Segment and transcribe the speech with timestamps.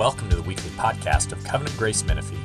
[0.00, 2.38] Welcome to the weekly podcast of Covenant Grace Menifee.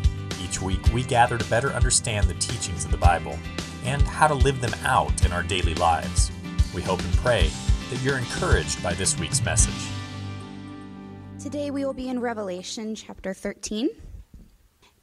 [0.44, 3.40] Each week, we gather to better understand the teachings of the Bible
[3.86, 6.34] and how to live them out in our daily lives.
[6.74, 7.50] We hope and pray
[7.92, 9.88] that you're encouraged by this week's message.
[11.40, 13.88] Today we will be in Revelation chapter 13.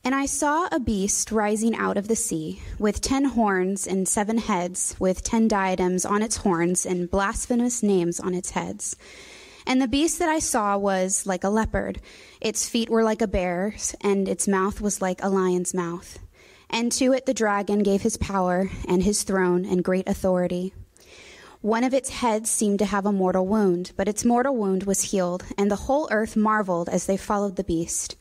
[0.05, 4.37] And I saw a beast rising out of the sea, with ten horns and seven
[4.37, 8.95] heads, with ten diadems on its horns and blasphemous names on its heads.
[9.67, 12.01] And the beast that I saw was like a leopard.
[12.41, 16.19] Its feet were like a bear's, and its mouth was like a lion's mouth.
[16.69, 20.73] And to it the dragon gave his power, and his throne, and great authority.
[21.61, 25.13] One of its heads seemed to have a mortal wound, but its mortal wound was
[25.13, 28.17] healed, and the whole earth marveled as they followed the beast.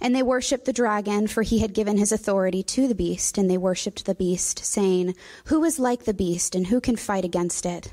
[0.00, 3.48] And they worshipped the dragon, for he had given his authority to the beast, and
[3.48, 7.64] they worshipped the beast, saying, Who is like the beast, and who can fight against
[7.64, 7.92] it?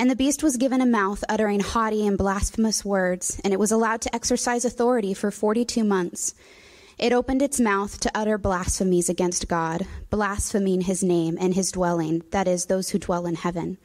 [0.00, 3.72] And the beast was given a mouth uttering haughty and blasphemous words, and it was
[3.72, 6.34] allowed to exercise authority for forty two months.
[6.98, 12.22] It opened its mouth to utter blasphemies against God, blaspheming his name and his dwelling,
[12.30, 13.78] that is, those who dwell in heaven.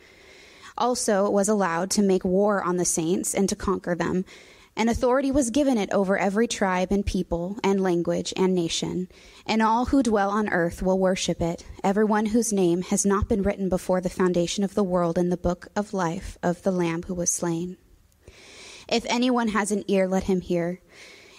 [0.77, 4.23] Also, it was allowed to make war on the saints and to conquer them
[4.75, 9.07] and authority was given it over every tribe and people and language and nation.
[9.45, 13.43] And all who dwell on earth will worship it, everyone whose name has not been
[13.43, 17.03] written before the foundation of the world in the book of life of the Lamb
[17.03, 17.77] who was slain.
[18.89, 20.81] If anyone has an ear, let him hear.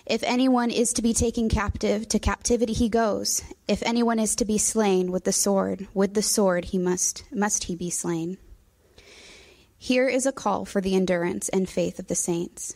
[0.06, 3.42] If anyone is to be taken captive, to captivity he goes.
[3.66, 7.64] If anyone is to be slain with the sword, with the sword he must must
[7.64, 8.38] he be slain.
[9.78, 12.74] Here is a call for the endurance and faith of the saints.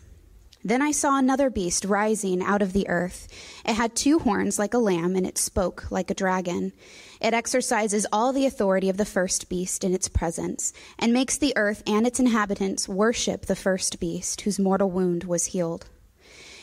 [0.65, 3.29] Then I saw another beast rising out of the earth.
[3.65, 6.73] It had two horns like a lamb, and it spoke like a dragon.
[7.21, 11.57] It exercises all the authority of the first beast in its presence, and makes the
[11.57, 15.87] earth and its inhabitants worship the first beast, whose mortal wound was healed.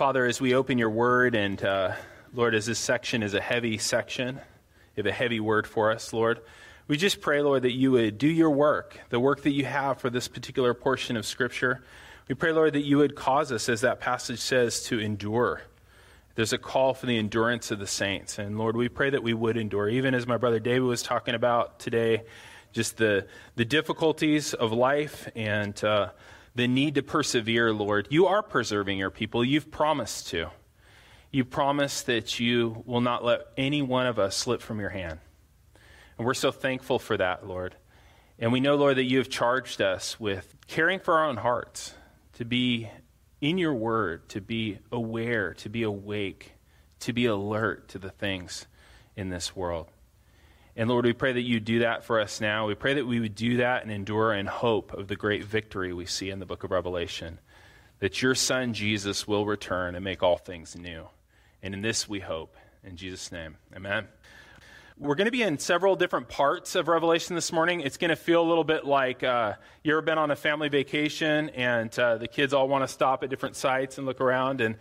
[0.00, 1.92] Father, as we open your word, and uh,
[2.32, 6.14] Lord, as this section is a heavy section, you have a heavy word for us,
[6.14, 6.40] Lord,
[6.88, 10.00] we just pray, Lord, that you would do your work, the work that you have
[10.00, 11.82] for this particular portion of Scripture.
[12.28, 15.60] We pray, Lord, that you would cause us, as that passage says, to endure.
[16.34, 18.38] There's a call for the endurance of the saints.
[18.38, 19.86] And Lord, we pray that we would endure.
[19.90, 22.22] Even as my brother David was talking about today,
[22.72, 26.08] just the, the difficulties of life and uh,
[26.54, 28.08] the need to persevere, Lord.
[28.10, 29.44] You are preserving your people.
[29.44, 30.50] You've promised to.
[31.30, 35.20] You promised that you will not let any one of us slip from your hand.
[36.18, 37.76] And we're so thankful for that, Lord.
[38.38, 41.94] And we know, Lord, that you have charged us with caring for our own hearts,
[42.34, 42.88] to be
[43.40, 46.52] in your word, to be aware, to be awake,
[47.00, 48.66] to be alert to the things
[49.16, 49.86] in this world.
[50.76, 52.66] And Lord, we pray that you do that for us now.
[52.66, 55.92] We pray that we would do that and endure in hope of the great victory
[55.92, 57.38] we see in the book of Revelation.
[57.98, 61.08] That your Son, Jesus, will return and make all things new.
[61.62, 62.56] And in this we hope.
[62.82, 64.06] In Jesus' name, amen.
[64.96, 67.80] We're going to be in several different parts of Revelation this morning.
[67.80, 70.68] It's going to feel a little bit like uh, you ever been on a family
[70.68, 74.60] vacation and uh, the kids all want to stop at different sites and look around,
[74.60, 74.76] and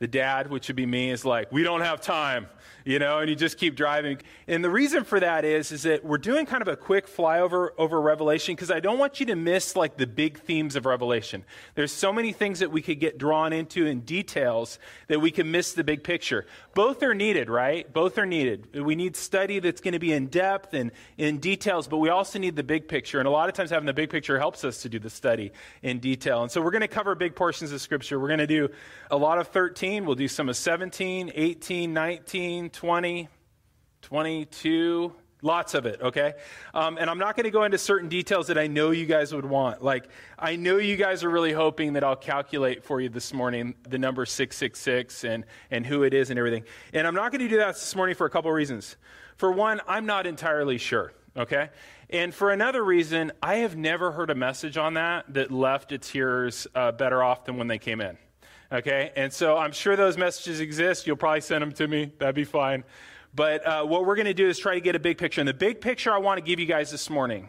[0.00, 2.48] the dad, which would be me, is like, We don't have time
[2.84, 4.18] you know, and you just keep driving.
[4.46, 7.70] And the reason for that is, is that we're doing kind of a quick flyover
[7.78, 11.44] over Revelation because I don't want you to miss like the big themes of Revelation.
[11.74, 15.50] There's so many things that we could get drawn into in details that we can
[15.50, 16.46] miss the big picture.
[16.74, 17.90] Both are needed, right?
[17.92, 18.82] Both are needed.
[18.82, 22.38] We need study that's going to be in depth and in details, but we also
[22.38, 23.18] need the big picture.
[23.18, 25.52] And a lot of times having the big picture helps us to do the study
[25.82, 26.42] in detail.
[26.42, 28.18] And so we're going to cover big portions of Scripture.
[28.18, 28.68] We're going to do
[29.10, 29.89] a lot of 13.
[29.98, 33.28] We'll do some of 17, 18, 19, 20,
[34.02, 36.34] 22, Lots of it, okay?
[36.74, 39.34] Um, and I'm not going to go into certain details that I know you guys
[39.34, 39.82] would want.
[39.82, 40.08] Like,
[40.38, 43.98] I know you guys are really hoping that I'll calculate for you this morning the
[43.98, 46.64] number 666 and, and who it is and everything.
[46.92, 48.96] And I'm not going to do that this morning for a couple reasons.
[49.36, 51.70] For one, I'm not entirely sure, okay?
[52.10, 56.10] And for another reason, I have never heard a message on that that left its
[56.10, 58.18] hearers uh, better off than when they came in.
[58.72, 59.12] Okay?
[59.16, 61.06] And so I'm sure those messages exist.
[61.06, 62.12] You'll probably send them to me.
[62.18, 62.84] That'd be fine.
[63.34, 65.40] But uh, what we're going to do is try to get a big picture.
[65.40, 67.48] And the big picture I want to give you guys this morning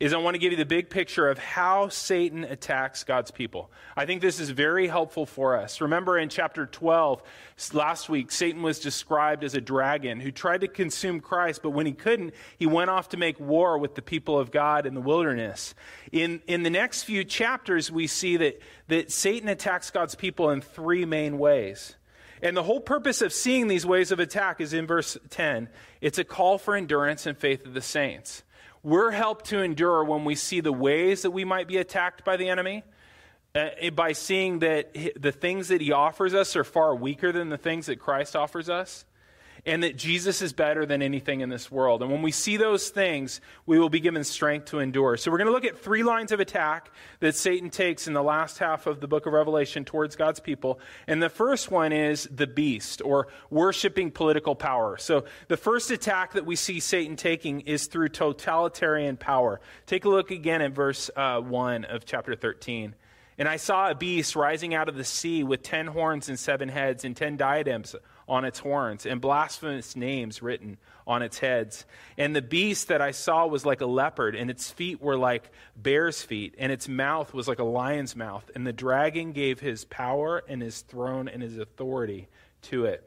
[0.00, 3.70] is I want to give you the big picture of how Satan attacks God's people.
[3.96, 5.80] I think this is very helpful for us.
[5.80, 7.22] Remember in chapter 12,
[7.72, 11.86] last week, Satan was described as a dragon who tried to consume Christ, but when
[11.86, 15.00] he couldn't, he went off to make war with the people of God in the
[15.00, 15.74] wilderness.
[16.12, 20.60] In, in the next few chapters, we see that, that Satan attacks God's people in
[20.60, 21.96] three main ways.
[22.42, 25.68] And the whole purpose of seeing these ways of attack is in verse 10.
[26.00, 28.42] It's a call for endurance and faith of the saints.
[28.86, 32.36] We're helped to endure when we see the ways that we might be attacked by
[32.36, 32.84] the enemy,
[33.52, 37.58] uh, by seeing that the things that he offers us are far weaker than the
[37.58, 39.04] things that Christ offers us
[39.66, 42.00] and that Jesus is better than anything in this world.
[42.00, 45.16] And when we see those things, we will be given strength to endure.
[45.16, 48.22] So we're going to look at three lines of attack that Satan takes in the
[48.22, 50.78] last half of the book of Revelation towards God's people.
[51.08, 54.96] And the first one is the beast or worshiping political power.
[54.98, 59.60] So the first attack that we see Satan taking is through totalitarian power.
[59.86, 62.94] Take a look again at verse uh, 1 of chapter 13.
[63.38, 66.70] And I saw a beast rising out of the sea with ten horns and seven
[66.70, 67.94] heads and ten diadems
[68.28, 71.84] on its horns, and blasphemous names written on its heads.
[72.18, 75.50] And the beast that I saw was like a leopard, and its feet were like
[75.80, 78.50] bear's feet, and its mouth was like a lion's mouth.
[78.54, 82.28] And the dragon gave his power and his throne and his authority
[82.62, 83.04] to it.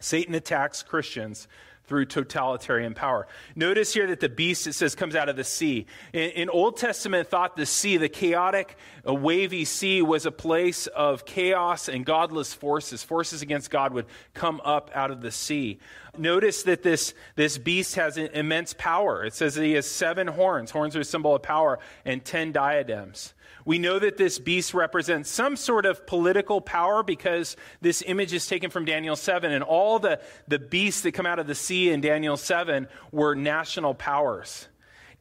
[0.00, 1.48] Satan attacks Christians
[1.88, 3.26] through totalitarian power.
[3.56, 5.86] Notice here that the beast, it says, comes out of the sea.
[6.12, 8.76] In, in Old Testament thought, the sea, the chaotic,
[9.06, 13.02] uh, wavy sea, was a place of chaos and godless forces.
[13.02, 15.78] Forces against God would come up out of the sea.
[16.16, 19.24] Notice that this, this beast has immense power.
[19.24, 20.70] It says that he has seven horns.
[20.70, 23.34] Horns are a symbol of power, and ten diadems.
[23.64, 28.46] We know that this beast represents some sort of political power because this image is
[28.46, 31.90] taken from Daniel 7, and all the, the beasts that come out of the sea
[31.90, 34.68] in Daniel 7 were national powers.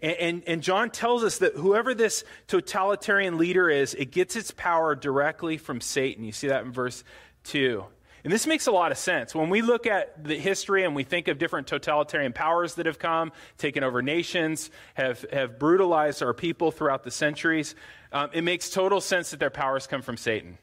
[0.01, 4.51] And, and, and, John tells us that whoever this totalitarian leader is, it gets its
[4.51, 6.24] power directly from Satan.
[6.24, 7.03] You see that in verse
[7.45, 7.83] 2.
[8.24, 9.33] And this makes a lot of sense.
[9.33, 13.00] When we look at the history and we think of different totalitarian powers that have
[13.00, 17.74] come, taken over nations, have, have brutalized our people throughout the centuries,
[18.12, 20.57] um, it makes total sense that their powers come from Satan.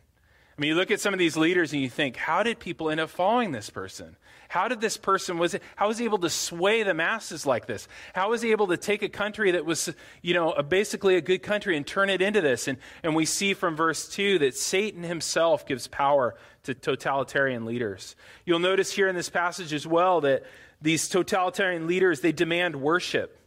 [0.56, 2.88] I mean, you look at some of these leaders and you think, how did people
[2.88, 4.17] end up following this person?
[4.49, 7.67] How did this person was it, how was he able to sway the masses like
[7.67, 7.88] this?
[8.14, 9.93] How was he able to take a country that was,
[10.23, 12.69] you know, a, basically a good country and turn it into this?
[12.69, 18.14] And and we see from verse 2 that Satan himself gives power to totalitarian leaders.
[18.44, 20.44] You'll notice here in this passage as well that
[20.81, 23.44] these totalitarian leaders they demand worship.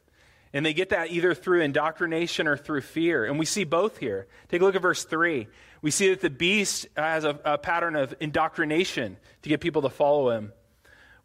[0.53, 3.25] And they get that either through indoctrination or through fear.
[3.25, 4.27] And we see both here.
[4.49, 5.47] Take a look at verse 3.
[5.81, 9.89] We see that the beast has a, a pattern of indoctrination to get people to
[9.89, 10.53] follow him.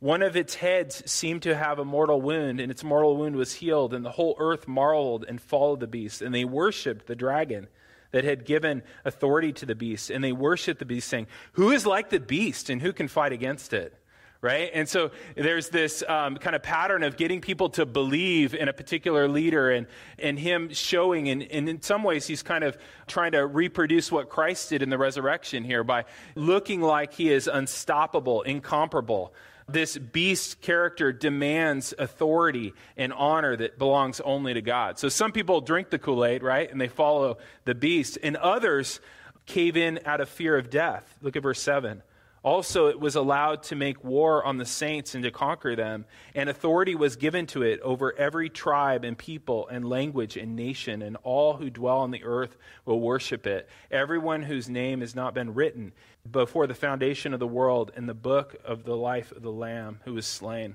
[0.00, 3.54] One of its heads seemed to have a mortal wound, and its mortal wound was
[3.54, 6.22] healed, and the whole earth marveled and followed the beast.
[6.22, 7.68] And they worshiped the dragon
[8.10, 10.10] that had given authority to the beast.
[10.10, 13.32] And they worshiped the beast, saying, Who is like the beast, and who can fight
[13.32, 13.94] against it?
[14.42, 14.70] Right?
[14.74, 18.72] And so there's this um, kind of pattern of getting people to believe in a
[18.72, 19.86] particular leader and,
[20.18, 24.28] and him showing, and, and in some ways, he's kind of trying to reproduce what
[24.28, 29.32] Christ did in the resurrection here by looking like he is unstoppable, incomparable.
[29.68, 34.98] This beast character demands authority and honor that belongs only to God.
[34.98, 36.68] So some people drink the Kool Aid, right?
[36.68, 38.98] And they follow the beast, and others
[39.46, 41.16] cave in out of fear of death.
[41.22, 42.02] Look at verse 7.
[42.44, 46.50] Also, it was allowed to make war on the saints and to conquer them, and
[46.50, 51.16] authority was given to it over every tribe and people and language and nation, and
[51.22, 53.68] all who dwell on the earth will worship it.
[53.92, 55.92] Everyone whose name has not been written
[56.28, 60.00] before the foundation of the world in the book of the life of the Lamb
[60.04, 60.74] who was slain.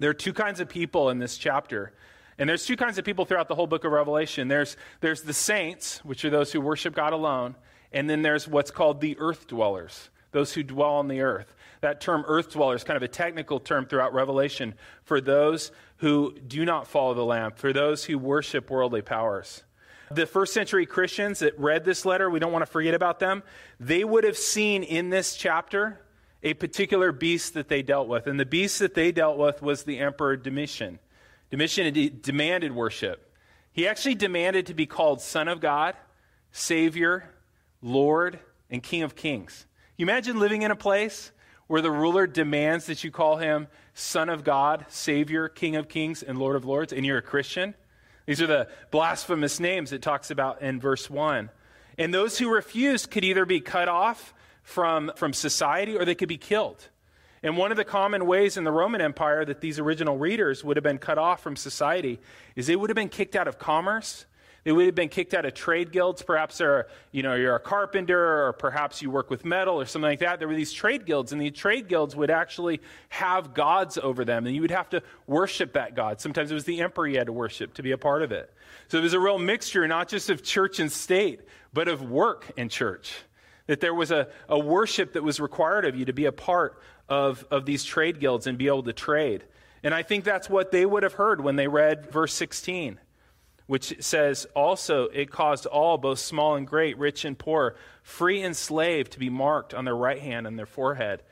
[0.00, 1.92] There are two kinds of people in this chapter.
[2.36, 4.48] And there's two kinds of people throughout the whole book of Revelation.
[4.48, 7.54] There's, there's the saints, which are those who worship God alone,
[7.92, 11.54] and then there's what's called the earth dwellers those who dwell on the earth.
[11.80, 14.74] That term earth dweller is kind of a technical term throughout Revelation
[15.04, 19.62] for those who do not follow the Lamb, for those who worship worldly powers.
[20.10, 23.42] The first century Christians that read this letter, we don't want to forget about them,
[23.78, 26.00] they would have seen in this chapter
[26.42, 28.26] a particular beast that they dealt with.
[28.26, 30.98] And the beast that they dealt with was the Emperor Domitian.
[31.50, 33.32] Domitian de- demanded worship.
[33.72, 35.94] He actually demanded to be called Son of God,
[36.50, 37.30] Savior,
[37.80, 39.66] Lord, and King of Kings.
[39.96, 41.30] You imagine living in a place
[41.68, 46.22] where the ruler demands that you call him Son of God, Savior, King of Kings,
[46.22, 47.74] and Lord of Lords, and you're a Christian?
[48.26, 51.48] These are the blasphemous names it talks about in verse 1.
[51.96, 54.34] And those who refused could either be cut off
[54.64, 56.88] from, from society or they could be killed.
[57.44, 60.76] And one of the common ways in the Roman Empire that these original readers would
[60.76, 62.18] have been cut off from society
[62.56, 64.26] is they would have been kicked out of commerce.
[64.64, 66.22] They would have been kicked out of trade guilds.
[66.22, 70.10] Perhaps they're, you know, you're a carpenter, or perhaps you work with metal or something
[70.10, 70.38] like that.
[70.38, 72.80] There were these trade guilds, and these trade guilds would actually
[73.10, 76.20] have gods over them, and you would have to worship that god.
[76.20, 78.52] Sometimes it was the emperor you had to worship to be a part of it.
[78.88, 81.42] So it was a real mixture, not just of church and state,
[81.74, 83.14] but of work and church.
[83.66, 86.80] That there was a, a worship that was required of you to be a part
[87.08, 89.44] of, of these trade guilds and be able to trade.
[89.82, 92.98] And I think that's what they would have heard when they read verse 16,
[93.66, 98.56] which says, Also, it caused all, both small and great, rich and poor, free and
[98.56, 101.22] slave, to be marked on their right hand and their forehead,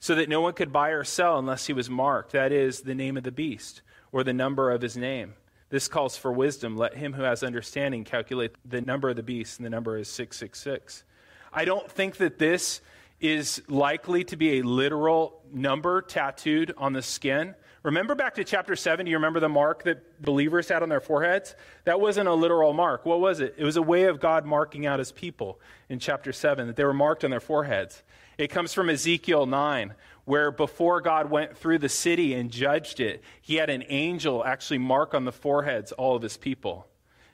[0.00, 2.94] so that no one could buy or sell unless he was marked, that is, the
[2.94, 3.82] name of the beast,
[4.12, 5.34] or the number of his name.
[5.70, 6.76] This calls for wisdom.
[6.76, 10.08] Let him who has understanding calculate the number of the beast, and the number is
[10.08, 11.04] 666.
[11.52, 12.80] I don't think that this
[13.20, 17.54] is likely to be a literal number tattooed on the skin.
[17.84, 21.00] Remember back to chapter 7, do you remember the mark that believers had on their
[21.00, 21.54] foreheads?
[21.84, 23.06] That wasn't a literal mark.
[23.06, 23.54] What was it?
[23.56, 26.84] It was a way of God marking out his people in chapter 7, that they
[26.84, 28.02] were marked on their foreheads.
[28.36, 29.94] It comes from Ezekiel 9,
[30.24, 34.78] where before God went through the city and judged it, he had an angel actually
[34.78, 36.86] mark on the foreheads all of his people.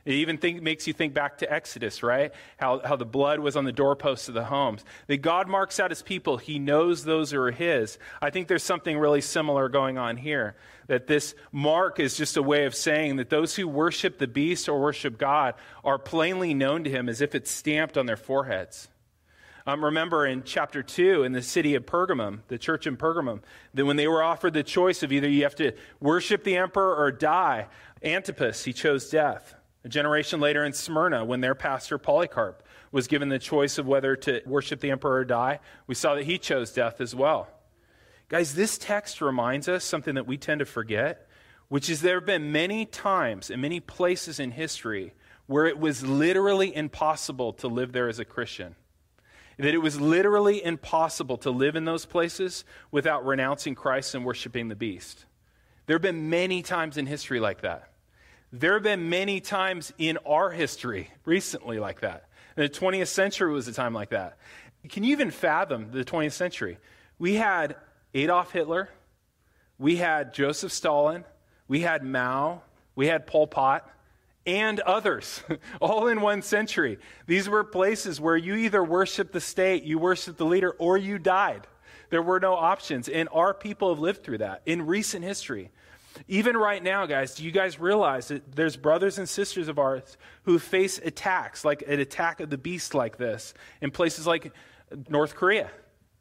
[0.04, 2.32] It even think, makes you think back to Exodus, right?
[2.58, 4.84] How, how the blood was on the doorposts of the homes.
[5.06, 6.36] That God marks out his people.
[6.36, 7.98] He knows those are his.
[8.20, 10.56] I think there's something really similar going on here.
[10.88, 14.68] That this mark is just a way of saying that those who worship the beast
[14.68, 18.88] or worship God are plainly known to him as if it's stamped on their foreheads.
[19.66, 23.40] Um, remember in chapter 2 in the city of Pergamum, the church in Pergamum,
[23.72, 26.94] that when they were offered the choice of either you have to worship the emperor
[26.94, 27.68] or die,
[28.02, 29.54] Antipas, he chose death.
[29.84, 34.16] A generation later in Smyrna, when their pastor Polycarp was given the choice of whether
[34.16, 37.48] to worship the emperor or die, we saw that he chose death as well.
[38.30, 41.28] Guys, this text reminds us something that we tend to forget,
[41.68, 45.12] which is there have been many times and many places in history
[45.46, 48.76] where it was literally impossible to live there as a Christian.
[49.58, 54.68] That it was literally impossible to live in those places without renouncing Christ and worshiping
[54.68, 55.26] the beast.
[55.86, 57.90] There have been many times in history like that.
[58.56, 62.28] There have been many times in our history recently like that.
[62.56, 64.38] And the 20th century was a time like that.
[64.88, 66.78] Can you even fathom the 20th century?
[67.18, 67.74] We had
[68.14, 68.90] Adolf Hitler,
[69.76, 71.24] we had Joseph Stalin,
[71.66, 72.62] we had Mao,
[72.94, 73.90] we had Pol Pot,
[74.46, 75.42] and others,
[75.80, 76.98] all in one century.
[77.26, 81.18] These were places where you either worshiped the state, you worshiped the leader, or you
[81.18, 81.66] died.
[82.10, 83.08] There were no options.
[83.08, 85.72] And our people have lived through that in recent history.
[86.28, 90.16] Even right now, guys, do you guys realize that there's brothers and sisters of ours
[90.44, 94.52] who face attacks, like an attack of the beast like this, in places like
[95.08, 95.70] North Korea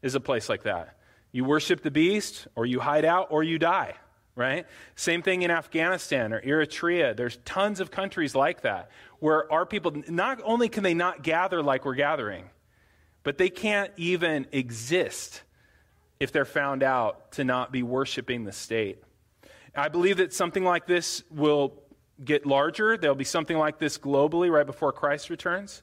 [0.02, 0.96] is a place like that.
[1.32, 3.94] You worship the beast, or you hide out, or you die,
[4.36, 4.66] right?
[4.96, 7.16] Same thing in Afghanistan or Eritrea.
[7.16, 11.62] There's tons of countries like that where our people, not only can they not gather
[11.62, 12.50] like we're gathering,
[13.22, 15.42] but they can't even exist
[16.20, 19.02] if they're found out to not be worshiping the state.
[19.76, 21.82] I believe that something like this will
[22.24, 22.96] get larger.
[22.96, 25.82] There'll be something like this globally right before Christ returns.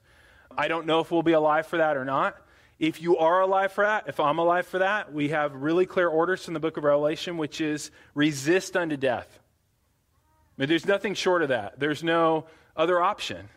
[0.57, 2.37] I don't know if we'll be alive for that or not.
[2.79, 6.07] If you are alive for that, if I'm alive for that, we have really clear
[6.07, 9.39] orders from the book of Revelation, which is resist unto death.
[10.57, 11.79] I mean, there's nothing short of that.
[11.79, 12.45] There's no
[12.75, 13.49] other option,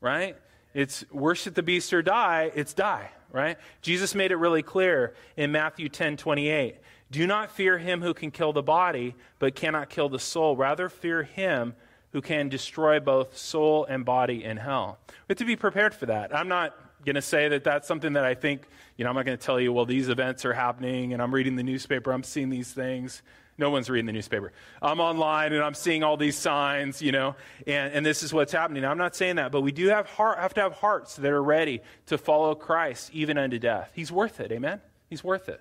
[0.00, 0.36] right?
[0.74, 3.58] It's worship the beast or die, it's die, right?
[3.82, 6.76] Jesus made it really clear in Matthew 10 28.
[7.10, 10.56] Do not fear him who can kill the body, but cannot kill the soul.
[10.56, 11.74] Rather, fear him
[12.12, 14.98] who can destroy both soul and body in hell.
[15.08, 16.34] We have to be prepared for that.
[16.34, 19.24] I'm not going to say that that's something that I think, you know, I'm not
[19.24, 22.22] going to tell you, well, these events are happening and I'm reading the newspaper, I'm
[22.22, 23.22] seeing these things.
[23.58, 24.52] No one's reading the newspaper.
[24.80, 27.34] I'm online and I'm seeing all these signs, you know,
[27.66, 28.84] and, and this is what's happening.
[28.84, 31.42] I'm not saying that, but we do have, heart, have to have hearts that are
[31.42, 33.90] ready to follow Christ even unto death.
[33.94, 34.80] He's worth it, amen?
[35.10, 35.60] He's worth it.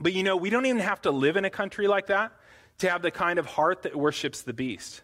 [0.00, 2.32] But you know, we don't even have to live in a country like that
[2.78, 5.02] to have the kind of heart that worships the beast.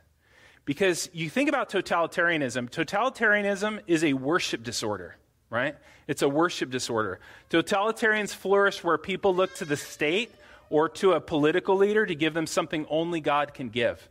[0.64, 5.16] Because you think about totalitarianism, totalitarianism is a worship disorder,
[5.48, 5.76] right?
[6.08, 7.20] It's a worship disorder.
[7.50, 10.32] Totalitarians flourish where people look to the state
[10.70, 14.08] or to a political leader to give them something only God can give.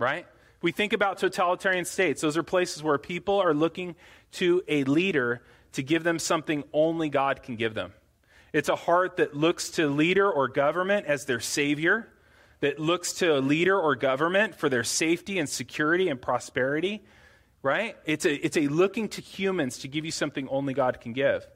[0.00, 0.26] right?
[0.62, 2.20] We think about totalitarian states.
[2.20, 3.94] Those are places where people are looking
[4.32, 7.92] to a leader to give them something only God can give them.
[8.52, 12.08] It's a heart that looks to leader or government as their savior,
[12.60, 17.04] that looks to a leader or government for their safety and security and prosperity,
[17.62, 17.96] right?
[18.04, 21.46] It's a, it's a looking to humans to give you something only God can give.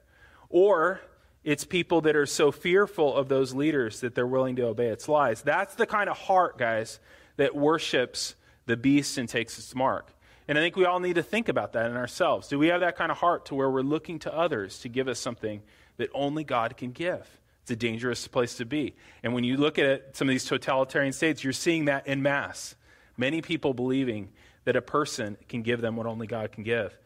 [0.49, 1.01] Or
[1.45, 5.07] it's people that are so fearful of those leaders that they're willing to obey its
[5.07, 5.43] lies.
[5.43, 6.99] That's the kind of heart, guys,
[7.37, 8.35] that worships
[8.65, 10.11] the beast and takes its mark.
[10.47, 12.47] And I think we all need to think about that in ourselves.
[12.47, 15.07] Do we have that kind of heart to where we're looking to others to give
[15.07, 15.61] us something
[15.97, 17.27] that only God can give?
[17.61, 18.95] It's a dangerous place to be.
[19.23, 22.75] And when you look at some of these totalitarian states, you're seeing that in mass.
[23.17, 24.29] Many people believing
[24.63, 26.97] that a person can give them what only God can give.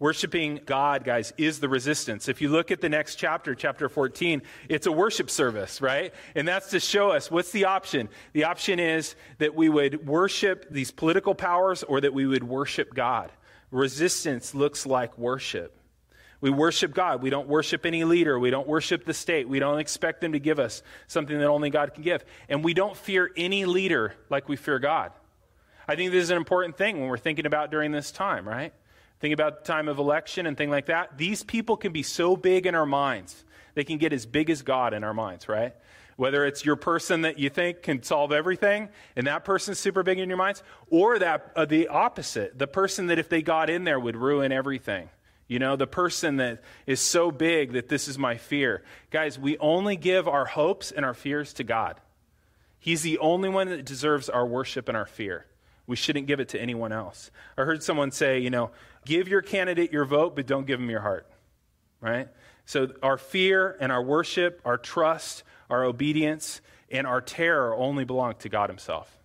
[0.00, 2.28] Worshiping God, guys, is the resistance.
[2.28, 6.14] If you look at the next chapter, chapter 14, it's a worship service, right?
[6.36, 8.08] And that's to show us what's the option?
[8.32, 12.94] The option is that we would worship these political powers or that we would worship
[12.94, 13.32] God.
[13.72, 15.74] Resistance looks like worship.
[16.40, 17.20] We worship God.
[17.20, 18.38] We don't worship any leader.
[18.38, 19.48] We don't worship the state.
[19.48, 22.24] We don't expect them to give us something that only God can give.
[22.48, 25.10] And we don't fear any leader like we fear God.
[25.88, 28.72] I think this is an important thing when we're thinking about during this time, right?
[29.20, 31.18] Think about the time of election and thing like that.
[31.18, 33.44] These people can be so big in our minds.
[33.74, 35.74] They can get as big as God in our minds, right?
[36.16, 40.18] Whether it's your person that you think can solve everything, and that person's super big
[40.18, 43.84] in your minds, or that uh, the opposite, the person that if they got in
[43.84, 45.08] there would ruin everything.
[45.46, 48.82] You know, the person that is so big that this is my fear.
[49.10, 52.00] Guys, we only give our hopes and our fears to God.
[52.78, 55.46] He's the only one that deserves our worship and our fear.
[55.86, 57.30] We shouldn't give it to anyone else.
[57.56, 58.70] I heard someone say, you know,
[59.08, 61.26] give your candidate your vote, but don't give them your heart.
[62.00, 62.28] Right?
[62.66, 66.60] So our fear and our worship, our trust, our obedience,
[66.90, 69.18] and our terror only belong to God Himself.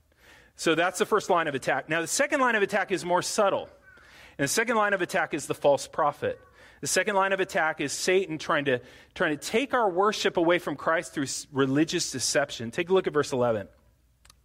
[0.56, 1.90] So that's the first line of attack.
[1.90, 3.70] Now, the second line of attack is more subtle.
[4.38, 6.40] And the second line of attack is the false prophet.
[6.82, 8.82] The second line of attack is Satan trying to,
[9.14, 12.72] trying to take our worship away from Christ through religious deception.
[12.72, 13.68] Take a look at verse 11.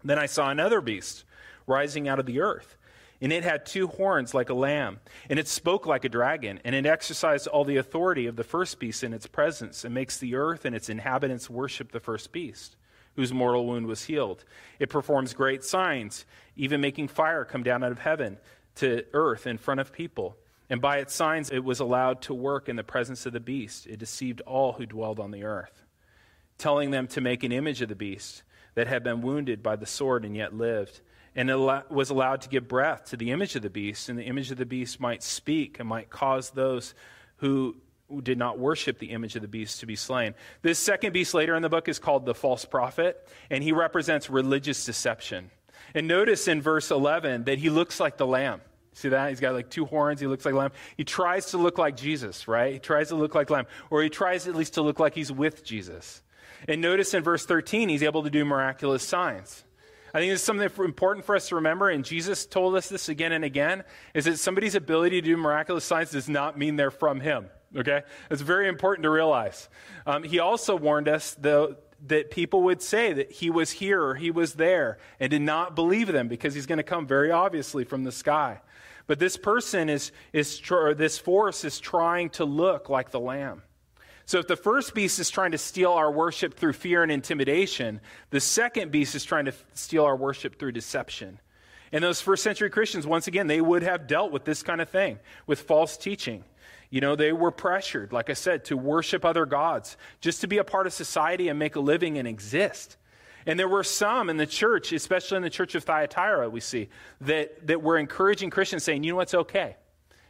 [0.05, 1.25] Then I saw another beast
[1.67, 2.77] rising out of the earth.
[3.21, 6.75] And it had two horns like a lamb, and it spoke like a dragon, and
[6.75, 10.37] it exercised all the authority of the first beast in its presence, and makes the
[10.37, 12.77] earth and its inhabitants worship the first beast,
[13.17, 14.45] whose mortal wound was healed.
[14.79, 16.27] It performs great signs,
[16.57, 18.39] even making fire come down out of heaven
[18.77, 20.37] to earth in front of people.
[20.71, 23.87] And by its signs it was allowed to work in the presence of the beast.
[23.87, 25.83] It deceived all who dwelled on the earth,
[26.59, 29.87] telling them to make an image of the beast that had been wounded by the
[29.87, 31.01] sword and yet lived
[31.39, 31.49] and
[31.89, 34.59] was allowed to give breath to the image of the beast, and the image of
[34.59, 36.95] the beast might speak and might cause those
[37.37, 37.77] who
[38.25, 40.35] did not worship the image of the beast to be slain.
[40.63, 44.29] This second beast later in the book is called the false prophet, and he represents
[44.29, 45.53] religious deception.
[45.95, 48.61] And notice in verse 11 that he looks like the lamb.
[48.95, 49.29] See that?
[49.29, 50.21] He's got like two horns.
[50.21, 50.73] He looks like lamb.
[50.97, 52.73] He tries to look like Jesus, right?
[52.73, 53.67] He tries to look like lamb.
[53.91, 56.21] Or he tries at least to look like he's with Jesus.
[56.67, 59.63] And notice in verse 13, he's able to do miraculous signs.
[60.15, 63.33] I think it's something important for us to remember, and Jesus told us this again
[63.33, 67.21] and again, is that somebody's ability to do miraculous signs does not mean they're from
[67.21, 67.47] him.
[67.77, 68.03] Okay?
[68.31, 69.69] It's very important to realize.
[70.07, 74.15] Um, he also warned us, though, that people would say that he was here or
[74.15, 77.85] he was there and did not believe them because he's going to come very obviously
[77.85, 78.61] from the sky.
[79.07, 83.63] But this person is, is or this force is trying to look like the lamb.
[84.29, 87.99] So if the first beast is trying to steal our worship through fear and intimidation,
[88.29, 91.41] the second beast is trying to steal our worship through deception.
[91.93, 94.91] And those first century Christians, once again, they would have dealt with this kind of
[94.91, 96.45] thing, with false teaching.
[96.91, 100.59] You know, they were pressured, like I said, to worship other gods, just to be
[100.59, 102.99] a part of society and make a living and exist.
[103.47, 106.91] And there were some in the church, especially in the church of Thyatira, we see,
[107.23, 109.77] that, that were encouraging Christians saying, you know what's okay.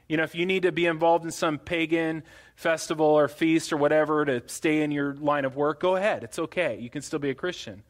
[0.09, 2.23] You know, if you need to be involved in some pagan
[2.59, 6.25] festival or feast or whatever to stay in your line of work, go ahead.
[6.25, 6.77] It's okay.
[6.81, 7.85] You can still be a Christian.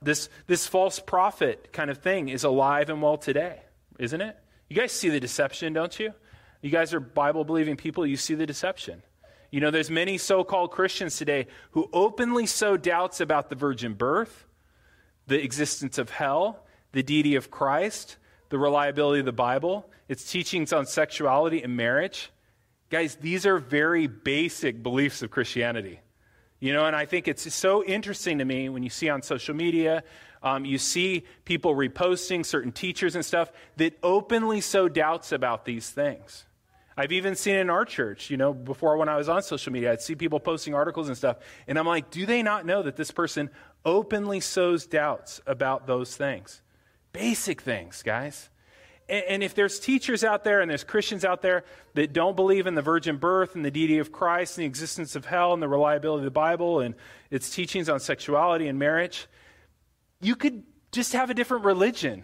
[0.00, 3.60] This, this false prophet kind of thing is alive and well today,
[3.98, 4.34] isn't it?
[4.70, 6.14] You guys see the deception, don't you?
[6.62, 9.02] You guys are Bible believing people, you see the deception.
[9.50, 13.92] You know, there's many so called Christians today who openly sow doubts about the virgin
[13.92, 14.46] birth,
[15.26, 18.16] the existence of hell, the deity of Christ,
[18.48, 22.30] the reliability of the Bible, its teachings on sexuality and marriage.
[22.90, 26.00] Guys, these are very basic beliefs of Christianity.
[26.60, 29.54] You know, and I think it's so interesting to me when you see on social
[29.54, 30.02] media,
[30.42, 35.88] um, you see people reposting certain teachers and stuff that openly sow doubts about these
[35.90, 36.46] things.
[36.96, 39.92] I've even seen in our church, you know, before when I was on social media,
[39.92, 41.36] I'd see people posting articles and stuff,
[41.68, 43.50] and I'm like, do they not know that this person
[43.84, 46.60] openly sows doubts about those things?
[47.12, 48.50] Basic things, guys.
[49.08, 52.74] And, if there's teachers out there and there's Christians out there that don't believe in
[52.74, 55.68] the virgin birth and the deity of Christ and the existence of hell and the
[55.68, 56.94] reliability of the Bible and
[57.30, 59.26] its teachings on sexuality and marriage,
[60.20, 62.22] you could just have a different religion.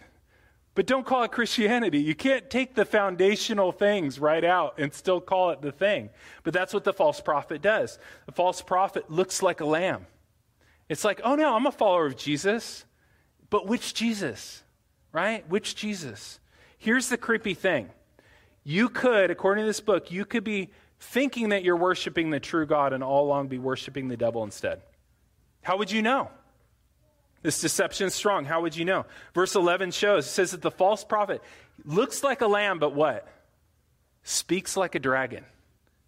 [0.75, 2.01] But don't call it Christianity.
[2.01, 6.11] You can't take the foundational things right out and still call it the thing.
[6.43, 7.99] But that's what the false prophet does.
[8.27, 10.07] The false prophet looks like a lamb.
[10.89, 12.85] It's like, oh no, I'm a follower of Jesus.
[13.51, 14.63] But which Jesus?
[15.13, 15.49] Right?
[15.49, 16.41] Which Jesus?
[16.85, 17.89] Here's the creepy thing.
[18.63, 20.69] You could, according to this book, you could be
[21.01, 24.83] thinking that you're worshiping the true God and all along be worshiping the devil instead.
[25.63, 26.29] How would you know?
[27.41, 28.45] This deception is strong.
[28.45, 29.07] How would you know?
[29.33, 31.41] Verse 11 shows, it says that the false prophet
[31.87, 33.27] looks like a lamb, but what?
[34.23, 35.47] Speaks like a dragon.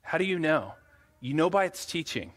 [0.02, 0.74] How do you know?
[1.20, 2.32] You know by its teaching,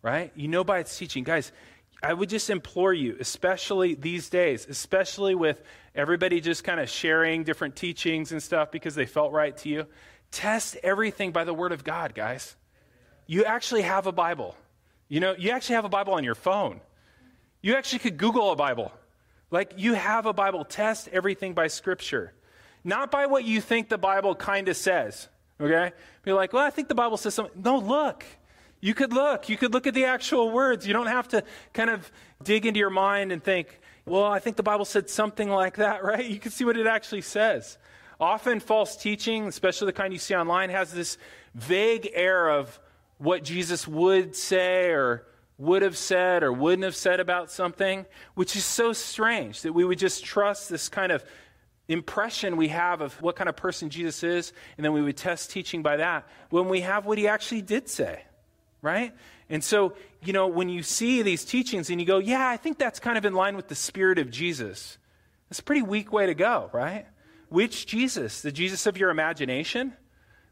[0.00, 0.32] right?
[0.34, 1.22] You know by its teaching.
[1.22, 1.52] Guys,
[2.02, 5.62] I would just implore you, especially these days, especially with
[5.94, 9.86] everybody just kind of sharing different teachings and stuff because they felt right to you,
[10.30, 12.56] test everything by the Word of God, guys.
[13.26, 14.54] You actually have a Bible.
[15.08, 16.80] You know, you actually have a Bible on your phone.
[17.62, 18.92] You actually could Google a Bible.
[19.50, 20.64] Like, you have a Bible.
[20.64, 22.32] Test everything by Scripture,
[22.82, 25.28] not by what you think the Bible kind of says.
[25.60, 25.92] Okay?
[26.22, 27.62] Be like, well, I think the Bible says something.
[27.62, 28.24] No, look.
[28.84, 29.48] You could look.
[29.48, 30.86] You could look at the actual words.
[30.86, 31.42] You don't have to
[31.72, 35.48] kind of dig into your mind and think, well, I think the Bible said something
[35.48, 36.22] like that, right?
[36.22, 37.78] You can see what it actually says.
[38.20, 41.16] Often, false teaching, especially the kind you see online, has this
[41.54, 42.78] vague air of
[43.16, 45.24] what Jesus would say or
[45.56, 49.86] would have said or wouldn't have said about something, which is so strange that we
[49.86, 51.24] would just trust this kind of
[51.88, 55.50] impression we have of what kind of person Jesus is, and then we would test
[55.50, 58.24] teaching by that when we have what he actually did say,
[58.84, 59.14] right?
[59.48, 62.78] And so, you know, when you see these teachings and you go, yeah, I think
[62.78, 64.98] that's kind of in line with the spirit of Jesus,
[65.48, 67.06] that's a pretty weak way to go, right?
[67.48, 68.42] Which Jesus?
[68.42, 69.94] The Jesus of your imagination?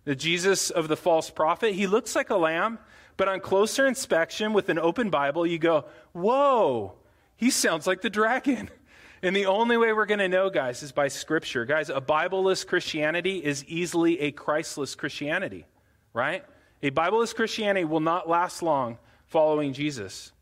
[0.05, 1.75] The Jesus of the false prophet?
[1.75, 2.79] He looks like a lamb,
[3.19, 6.95] but on closer inspection with an open Bible, you go, whoa,
[7.37, 8.71] he sounds like the dragon.
[9.25, 11.65] And the only way we're going to know, guys, is by Scripture.
[11.65, 15.65] Guys, a Bibleless Christianity is easily a Christless Christianity,
[16.13, 16.45] right?
[16.83, 20.33] A Bibleless Christianity will not last long following Jesus.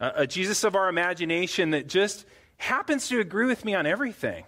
[0.00, 2.24] Uh, a Jesus of our imagination that just
[2.56, 4.44] happens to agree with me on everything.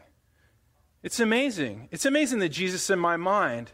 [1.02, 1.88] It's amazing.
[1.90, 3.72] It's amazing that Jesus in my mind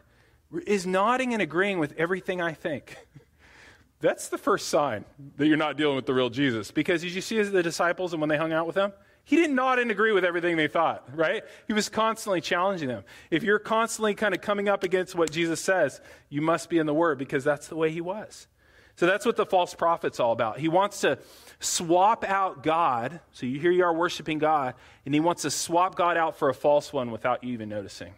[0.66, 2.96] is nodding and agreeing with everything I think.
[4.00, 5.04] That's the first sign
[5.36, 6.70] that you're not dealing with the real Jesus.
[6.70, 8.92] Because as you see the disciples and when they hung out with him,
[9.30, 11.44] he didn't nod and agree with everything they thought, right?
[11.68, 13.04] He was constantly challenging them.
[13.30, 16.86] If you're constantly kind of coming up against what Jesus says, you must be in
[16.86, 18.48] the Word because that's the way he was.
[18.96, 20.58] So that's what the false prophet's all about.
[20.58, 21.16] He wants to
[21.60, 23.20] swap out God.
[23.30, 24.74] So you here you are worshiping God,
[25.06, 28.14] and he wants to swap God out for a false one without you even noticing.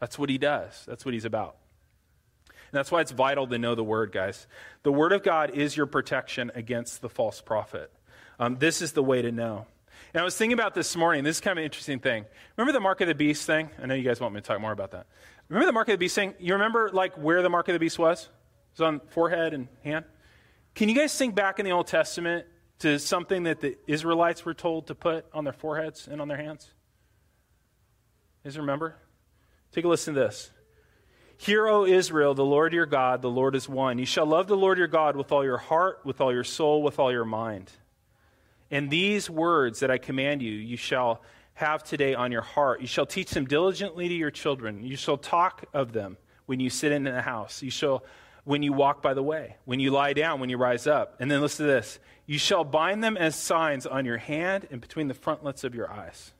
[0.00, 0.86] That's what he does.
[0.86, 1.56] That's what he's about.
[2.48, 4.46] And that's why it's vital to know the Word, guys.
[4.84, 7.92] The Word of God is your protection against the false prophet.
[8.38, 9.66] Um, this is the way to know.
[10.16, 11.24] And I was thinking about this morning.
[11.24, 12.24] This is kind of an interesting thing.
[12.56, 13.68] Remember the mark of the beast thing?
[13.78, 15.06] I know you guys want me to talk more about that.
[15.50, 16.32] Remember the mark of the beast thing?
[16.38, 18.22] You remember like where the mark of the beast was?
[18.22, 18.30] It
[18.78, 20.06] was on forehead and hand.
[20.74, 22.46] Can you guys think back in the Old Testament
[22.78, 26.38] to something that the Israelites were told to put on their foreheads and on their
[26.38, 26.72] hands?
[28.42, 28.96] Guys remember?
[29.70, 30.50] Take a listen to this.
[31.36, 33.98] Hear, O Israel, the Lord your God, the Lord is one.
[33.98, 36.82] You shall love the Lord your God with all your heart, with all your soul,
[36.82, 37.70] with all your mind.
[38.70, 41.22] And these words that I command you, you shall
[41.54, 42.80] have today on your heart.
[42.80, 44.82] You shall teach them diligently to your children.
[44.82, 47.62] You shall talk of them when you sit in the house.
[47.62, 48.04] You shall
[48.44, 51.16] when you walk by the way, when you lie down, when you rise up.
[51.18, 51.98] And then listen to this.
[52.26, 55.90] You shall bind them as signs on your hand and between the frontlets of your
[55.90, 56.32] eyes.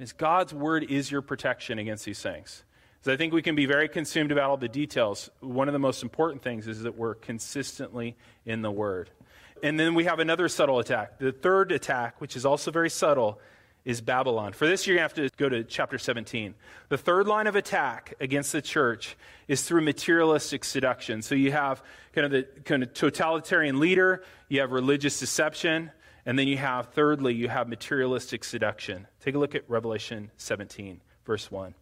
[0.00, 2.64] As God's word is your protection against these things.
[2.98, 5.30] Because I think we can be very consumed about all the details.
[5.38, 9.10] One of the most important things is that we're consistently in the Word.
[9.62, 11.18] And then we have another subtle attack.
[11.18, 13.40] The third attack, which is also very subtle,
[13.84, 14.52] is Babylon.
[14.52, 16.54] For this, you're going to have to go to chapter 17.
[16.88, 19.16] The third line of attack against the church
[19.48, 21.22] is through materialistic seduction.
[21.22, 21.82] So you have
[22.14, 25.90] kind of the kind of totalitarian leader, you have religious deception,
[26.26, 29.06] and then you have, thirdly, you have materialistic seduction.
[29.20, 31.74] Take a look at Revelation 17, verse 1.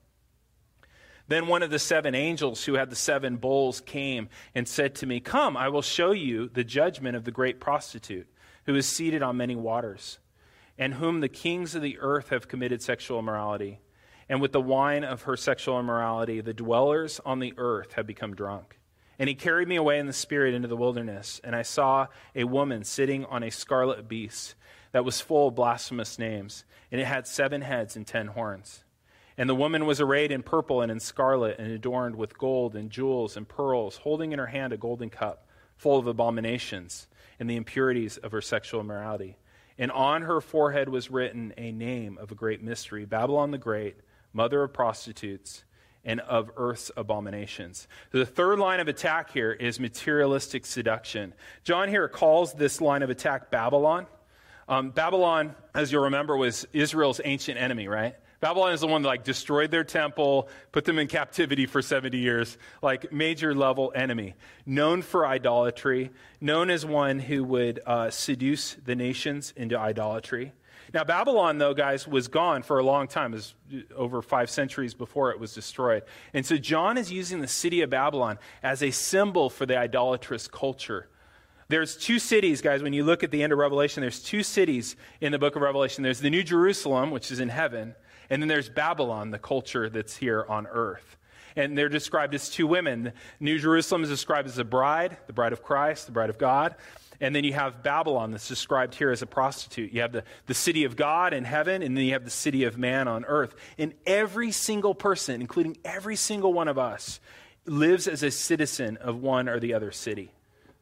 [1.28, 5.06] Then one of the seven angels who had the seven bowls came and said to
[5.06, 8.26] me, Come, I will show you the judgment of the great prostitute,
[8.64, 10.18] who is seated on many waters,
[10.78, 13.80] and whom the kings of the earth have committed sexual immorality.
[14.30, 18.34] And with the wine of her sexual immorality, the dwellers on the earth have become
[18.34, 18.78] drunk.
[19.18, 22.44] And he carried me away in the spirit into the wilderness, and I saw a
[22.44, 24.54] woman sitting on a scarlet beast
[24.92, 28.84] that was full of blasphemous names, and it had seven heads and ten horns.
[29.38, 32.90] And the woman was arrayed in purple and in scarlet, and adorned with gold and
[32.90, 35.46] jewels and pearls, holding in her hand a golden cup
[35.76, 37.06] full of abominations
[37.38, 39.38] and the impurities of her sexual immorality.
[39.78, 43.98] And on her forehead was written a name of a great mystery Babylon the Great,
[44.32, 45.64] mother of prostitutes
[46.04, 47.86] and of earth's abominations.
[48.10, 51.32] The third line of attack here is materialistic seduction.
[51.62, 54.06] John here calls this line of attack Babylon.
[54.68, 58.16] Um, Babylon, as you'll remember, was Israel's ancient enemy, right?
[58.40, 62.16] Babylon is the one that like destroyed their temple, put them in captivity for 70
[62.18, 64.34] years, like major level enemy.
[64.64, 70.52] Known for idolatry, known as one who would uh, seduce the nations into idolatry.
[70.94, 73.34] Now, Babylon, though, guys, was gone for a long time.
[73.34, 73.54] It was
[73.94, 76.04] over five centuries before it was destroyed.
[76.32, 80.48] And so John is using the city of Babylon as a symbol for the idolatrous
[80.48, 81.08] culture
[81.68, 84.96] there's two cities, guys, when you look at the end of Revelation, there's two cities
[85.20, 86.02] in the book of Revelation.
[86.02, 87.94] There's the New Jerusalem, which is in heaven,
[88.30, 91.16] and then there's Babylon, the culture that's here on earth.
[91.56, 93.12] And they're described as two women.
[93.40, 96.76] New Jerusalem is described as a bride, the bride of Christ, the bride of God.
[97.20, 99.92] And then you have Babylon that's described here as a prostitute.
[99.92, 102.62] You have the, the city of God in heaven, and then you have the city
[102.64, 103.56] of man on earth.
[103.76, 107.18] And every single person, including every single one of us,
[107.66, 110.30] lives as a citizen of one or the other city.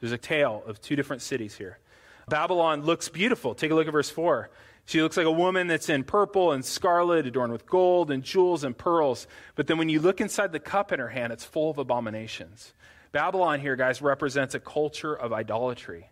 [0.01, 1.79] There's a tale of two different cities here.
[2.29, 3.55] Babylon looks beautiful.
[3.55, 4.51] Take a look at verse 4.
[4.87, 8.63] She looks like a woman that's in purple and scarlet, adorned with gold and jewels
[8.63, 9.27] and pearls.
[9.57, 12.73] But then when you look inside the cup in her hand, it's full of abominations.
[13.11, 16.09] Babylon here, guys, represents a culture of idolatry.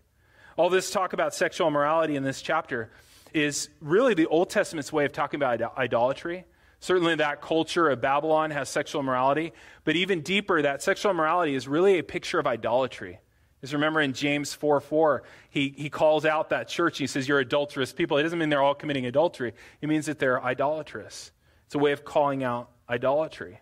[0.57, 2.91] All this talk about sexual immorality in this chapter
[3.33, 6.45] is really the Old Testament's way of talking about idolatry.
[6.81, 9.53] Certainly, that culture of Babylon has sexual immorality,
[9.85, 13.21] but even deeper, that sexual immorality is really a picture of idolatry.
[13.65, 16.99] Just remember in James 4 4, he, he calls out that church.
[16.99, 18.19] He says, You're adulterous people.
[18.19, 21.33] It doesn't mean they're all committing adultery, it means that they're idolatrous.
[21.65, 23.59] It's a way of calling out idolatry.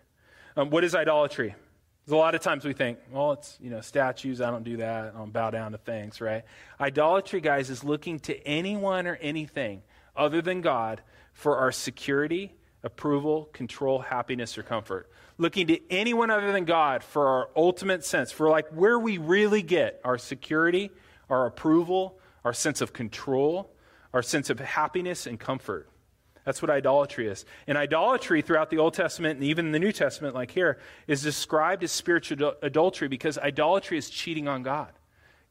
[0.57, 1.55] Um, what is idolatry?
[2.11, 5.15] A lot of times we think, well, it's, you know, statues, I don't do that,
[5.15, 6.43] I don't bow down to things, right?
[6.81, 9.83] Idolatry, guys, is looking to anyone or anything
[10.17, 11.01] other than God
[11.33, 17.27] for our security, approval, control, happiness, or comfort looking to anyone other than God for
[17.27, 20.91] our ultimate sense, for like where we really get our security,
[21.29, 23.71] our approval, our sense of control,
[24.13, 25.89] our sense of happiness and comfort.
[26.45, 27.45] That's what idolatry is.
[27.67, 31.85] And idolatry throughout the Old Testament and even the New Testament, like here, is described
[31.85, 34.93] as spiritual adultery because idolatry is cheating on God.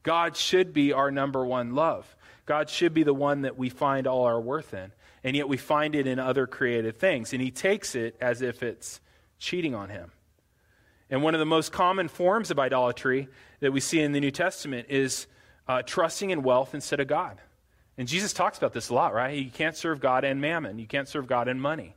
[0.03, 2.15] God should be our number one love.
[2.45, 4.91] God should be the one that we find all our worth in.
[5.23, 7.33] And yet we find it in other created things.
[7.33, 9.01] And He takes it as if it's
[9.41, 10.11] cheating on him.
[11.09, 13.27] And one of the most common forms of idolatry
[13.59, 15.27] that we see in the New Testament is
[15.67, 17.41] uh, trusting in wealth instead of God.
[17.97, 19.37] And Jesus talks about this a lot, right?
[19.37, 21.95] You can't serve God and mammon, you can't serve God and money.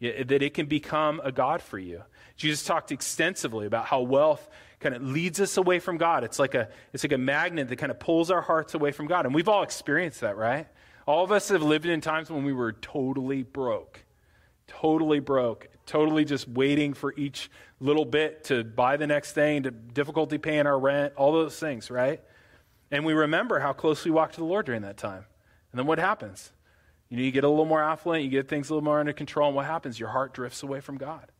[0.00, 2.02] That it can become a God for you.
[2.36, 4.48] Jesus talked extensively about how wealth
[4.80, 6.24] kind of leads us away from God.
[6.24, 9.08] It's like a, it's like a magnet that kind of pulls our hearts away from
[9.08, 9.26] God.
[9.26, 10.66] And we've all experienced that, right?
[11.06, 14.04] All of us have lived in times when we were totally broke.
[14.66, 19.72] Totally broke totally just waiting for each little bit to buy the next thing, to
[19.72, 22.20] difficulty paying our rent, all those things, right?
[22.92, 25.24] And we remember how close we walked to the Lord during that time.
[25.72, 26.52] And then what happens?
[27.08, 29.12] You know, you get a little more affluent, you get things a little more under
[29.12, 29.98] control, and what happens?
[29.98, 31.32] Your heart drifts away from God.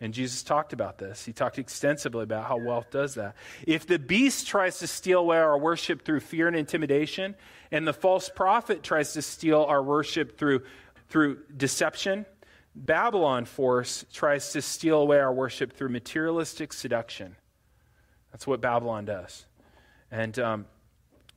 [0.00, 1.24] And Jesus talked about this.
[1.24, 3.36] He talked extensively about how wealth does that.
[3.66, 7.36] If the beast tries to steal away our worship through fear and intimidation,
[7.70, 10.62] and the false prophet tries to steal our worship through,
[11.08, 12.26] through deception,
[12.74, 17.36] Babylon force tries to steal away our worship through materialistic seduction.
[18.32, 19.46] That's what Babylon does.
[20.10, 20.66] And um,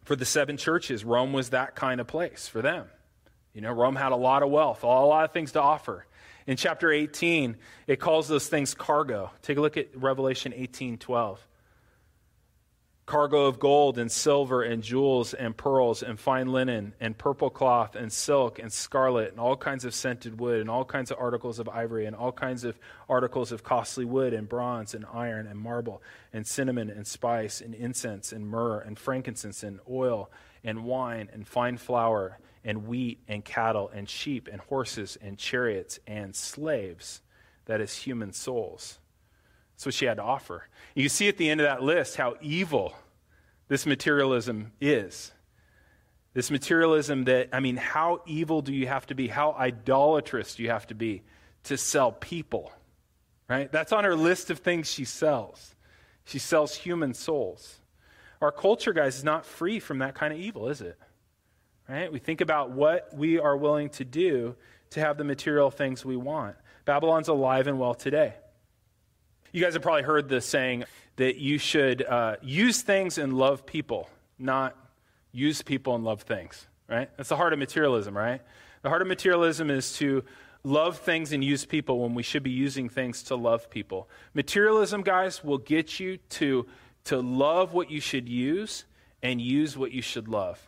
[0.04, 2.88] for the seven churches, Rome was that kind of place for them.
[3.54, 6.06] You know, Rome had a lot of wealth, a lot of things to offer.
[6.48, 9.32] In chapter 18, it calls those things cargo.
[9.42, 11.46] Take a look at Revelation 18 12
[13.08, 17.96] cargo of gold and silver and jewels and pearls and fine linen and purple cloth
[17.96, 21.58] and silk and scarlet and all kinds of scented wood and all kinds of articles
[21.58, 25.58] of ivory and all kinds of articles of costly wood and bronze and iron and
[25.58, 26.02] marble
[26.34, 30.30] and cinnamon and spice and incense and myrrh and frankincense and oil
[30.66, 36.00] and wine and fine flour and wheat and cattle and sheep and horses and chariots
[36.06, 37.22] and slaves
[37.66, 39.00] that is human souls
[39.78, 40.68] that's what she had to offer.
[40.96, 42.96] You see at the end of that list how evil
[43.68, 45.32] this materialism is.
[46.34, 49.28] This materialism that, I mean, how evil do you have to be?
[49.28, 51.22] How idolatrous do you have to be
[51.66, 52.72] to sell people?
[53.48, 53.72] Right?
[53.72, 55.76] That's on her list of things she sells.
[56.26, 57.80] She sells human souls.
[58.42, 60.98] Our culture, guys, is not free from that kind of evil, is it?
[61.90, 62.12] Right?
[62.12, 64.56] We think about what we are willing to do
[64.92, 66.56] to have the material things we want.
[66.86, 68.34] Babylon's alive and well today.
[69.52, 70.86] You guys have probably heard the saying
[71.18, 74.76] that you should uh, use things and love people, not
[75.32, 77.10] use people and love things, right?
[77.18, 78.42] That's the heart of materialism, right?
[78.82, 80.24] The heart of materialism is to
[80.64, 84.10] love things and use people when we should be using things to love people.
[84.34, 86.68] Materialism, guys, will get you to,
[87.06, 88.86] to love what you should use
[89.24, 90.68] and use what you should love.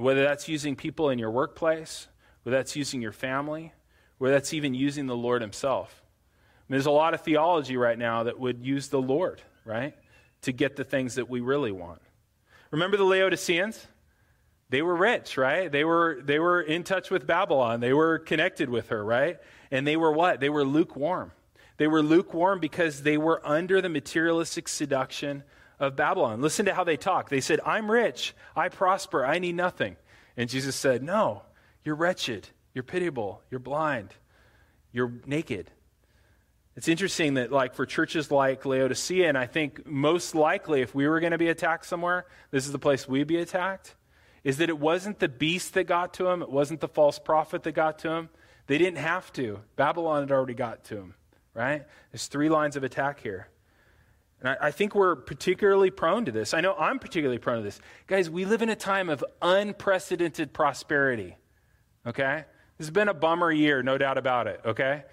[0.00, 2.08] Whether that's using people in your workplace,
[2.42, 3.74] whether that's using your family,
[4.16, 6.02] whether that's even using the Lord Himself.
[6.02, 9.94] I mean, there's a lot of theology right now that would use the Lord, right,
[10.42, 12.00] to get the things that we really want.
[12.70, 13.86] Remember the Laodiceans?
[14.70, 15.70] They were rich, right?
[15.70, 17.80] They were, they were in touch with Babylon.
[17.80, 19.38] They were connected with her, right?
[19.70, 20.40] And they were what?
[20.40, 21.32] They were lukewarm.
[21.76, 25.42] They were lukewarm because they were under the materialistic seduction
[25.80, 26.40] of Babylon.
[26.40, 27.28] Listen to how they talk.
[27.28, 28.34] They said, I'm rich.
[28.54, 29.26] I prosper.
[29.26, 29.96] I need nothing.
[30.36, 31.42] And Jesus said, No,
[31.84, 32.48] you're wretched.
[32.74, 33.42] You're pitiable.
[33.50, 34.14] You're blind.
[34.92, 35.70] You're naked.
[36.76, 41.08] It's interesting that, like, for churches like Laodicea, and I think most likely if we
[41.08, 43.96] were going to be attacked somewhere, this is the place we'd be attacked
[44.44, 47.62] is that it wasn't the beast that got to him, it wasn't the false prophet
[47.64, 48.28] that got to him.
[48.66, 49.60] They didn't have to.
[49.76, 51.14] Babylon had already got to him,
[51.54, 51.84] right?
[52.12, 53.48] There's three lines of attack here.
[54.40, 56.54] And I, I, think we're particularly prone to this.
[56.54, 57.80] I know I'm particularly prone to this.
[58.06, 61.36] Guys, we live in a time of unprecedented prosperity,
[62.06, 62.44] okay?
[62.78, 65.04] This has been a bummer year, no doubt about it, okay?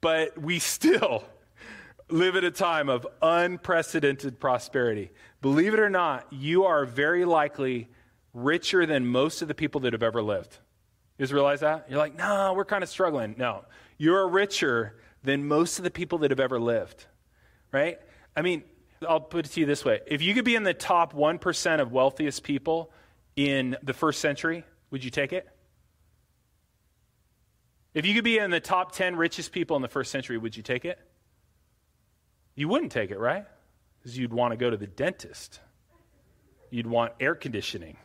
[0.00, 1.24] But we still
[2.08, 5.12] live at a time of unprecedented prosperity.
[5.40, 7.88] Believe it or not, you are very likely
[8.34, 10.58] richer than most of the people that have ever lived.
[11.18, 11.86] You just realize that?
[11.88, 13.36] You're like, no, we're kind of struggling.
[13.38, 13.64] No,
[13.98, 17.06] you're richer than most of the people that have ever lived,
[17.70, 17.98] right?
[18.34, 18.64] I mean,
[19.08, 21.80] I'll put it to you this way if you could be in the top 1%
[21.80, 22.90] of wealthiest people
[23.36, 25.48] in the first century, would you take it?
[27.94, 30.56] If you could be in the top 10 richest people in the first century, would
[30.56, 30.98] you take it?
[32.54, 33.44] You wouldn't take it, right?
[33.98, 35.60] Because you'd want to go to the dentist.
[36.70, 37.96] You'd want air conditioning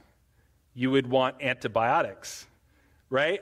[0.77, 2.45] you would want antibiotics,
[3.09, 3.41] right?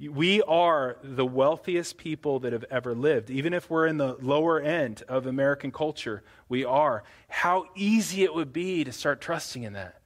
[0.00, 3.30] We are the wealthiest people that have ever lived.
[3.30, 7.02] Even if we're in the lower end of American culture, we are.
[7.28, 10.00] How easy it would be to start trusting in that.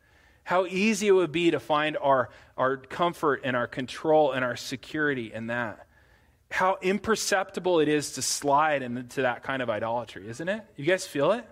[0.44, 4.56] How easy it would be to find our, our comfort and our control and our
[4.56, 5.86] security in that.
[6.50, 10.64] How imperceptible it is to slide into that kind of idolatry, isn't it?
[10.76, 11.44] You guys feel it?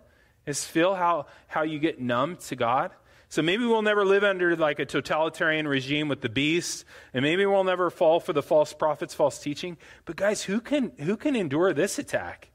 [0.47, 2.91] Is feel how, how you get numb to God?
[3.31, 7.47] So maybe we'll never live under like a totalitarian regime with the beast, and maybe
[7.47, 9.77] we'll never fall for the false prophets, false teaching.
[10.05, 12.51] But guys, who can who can endure this attack?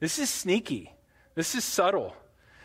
[0.00, 0.92] This is sneaky.
[1.36, 2.12] This is subtle.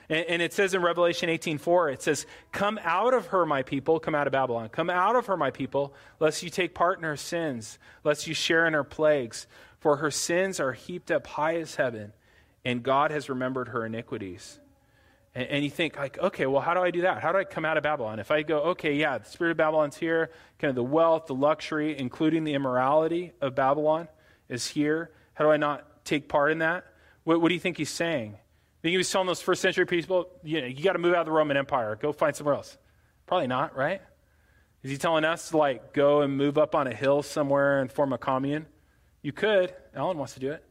[0.09, 3.99] And, and it says in Revelation 18:4, it says, "Come out of her, my people,
[3.99, 4.69] come out of Babylon.
[4.69, 8.33] Come out of her, my people, lest you take part in her sins, lest you
[8.33, 9.45] share in her plagues,
[9.79, 12.13] for her sins are heaped up high as heaven,
[12.65, 14.59] and God has remembered her iniquities."
[15.33, 17.21] And, and, you think, like, okay, well, how do I do that?
[17.21, 18.19] How do I come out of Babylon?
[18.19, 21.35] If I go, okay, yeah, the spirit of Babylon's here, kind of the wealth, the
[21.35, 24.09] luxury, including the immorality of Babylon
[24.49, 25.11] is here.
[25.33, 26.85] How do I not take part in that?
[27.23, 28.31] What, what do you think he's saying?
[28.31, 31.13] You think he was telling those first century people, you know, you got to move
[31.13, 32.77] out of the Roman Empire, go find somewhere else?
[33.25, 34.01] Probably not, right?
[34.83, 37.91] Is he telling us to like go and move up on a hill somewhere and
[37.91, 38.65] form a commune?
[39.21, 39.73] You could.
[39.95, 40.65] Alan wants to do it.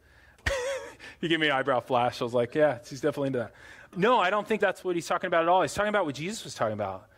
[1.20, 2.20] he gave me an eyebrow flash.
[2.20, 3.52] I was like, yeah, he's definitely into that.
[3.96, 5.62] No, I don't think that's what he's talking about at all.
[5.62, 7.08] He's talking about what Jesus was talking about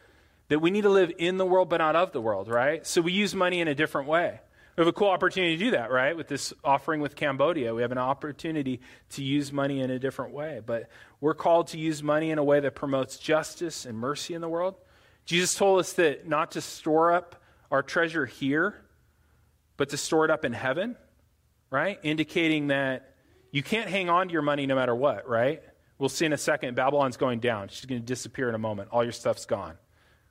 [0.48, 2.86] that we need to live in the world but not of the world, right?
[2.86, 4.38] So we use money in a different way.
[4.76, 6.16] We have a cool opportunity to do that, right?
[6.16, 8.80] With this offering with Cambodia, we have an opportunity
[9.10, 10.60] to use money in a different way.
[10.64, 10.88] But
[11.20, 14.48] we're called to use money in a way that promotes justice and mercy in the
[14.48, 14.74] world.
[15.24, 18.74] Jesus told us that not to store up our treasure here,
[19.76, 20.96] but to store it up in heaven,
[21.70, 21.98] right?
[22.02, 23.14] Indicating that
[23.50, 25.62] you can't hang on to your money no matter what, right?
[26.02, 27.68] We'll see in a second, Babylon's going down.
[27.68, 28.88] She's going to disappear in a moment.
[28.90, 29.78] All your stuff's gone.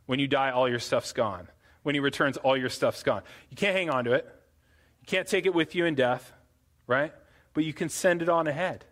[0.05, 1.47] When you die, all your stuff's gone.
[1.83, 3.21] When he returns, all your stuff's gone.
[3.49, 4.25] You can't hang on to it.
[4.99, 6.33] You can't take it with you in death,
[6.87, 7.13] right?
[7.53, 8.83] But you can send it on ahead,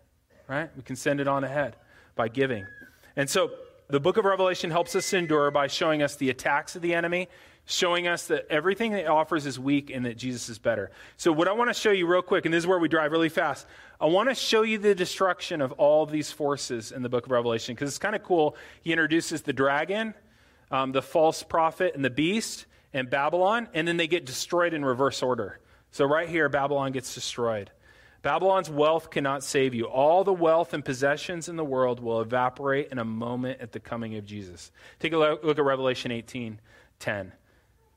[0.48, 0.70] right?
[0.74, 1.76] We can send it on ahead
[2.14, 2.66] by giving.
[3.14, 3.50] And so
[3.88, 7.28] the book of Revelation helps us endure by showing us the attacks of the enemy
[7.70, 10.90] showing us that everything it offers is weak and that Jesus is better.
[11.16, 13.12] So, what I want to show you real quick, and this is where we drive
[13.12, 13.66] really fast,
[14.00, 17.26] I want to show you the destruction of all of these forces in the book
[17.26, 18.56] of Revelation because it's kind of cool.
[18.82, 20.14] He introduces the dragon,
[20.70, 24.84] um, the false prophet, and the beast, and Babylon, and then they get destroyed in
[24.84, 25.60] reverse order.
[25.92, 27.70] So, right here, Babylon gets destroyed.
[28.22, 29.84] Babylon's wealth cannot save you.
[29.84, 33.80] All the wealth and possessions in the world will evaporate in a moment at the
[33.80, 34.72] coming of Jesus.
[34.98, 36.60] Take a look at Revelation 18
[36.98, 37.32] 10.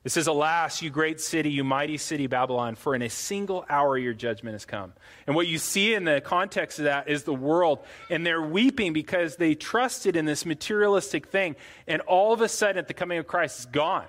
[0.04, 3.96] It says, Alas, you great city, you mighty city, Babylon, for in a single hour
[3.96, 4.92] your judgment has come.
[5.26, 7.78] And what you see in the context of that is the world,
[8.10, 12.76] and they're weeping because they trusted in this materialistic thing, and all of a sudden
[12.76, 14.06] at the coming of Christ, it's gone.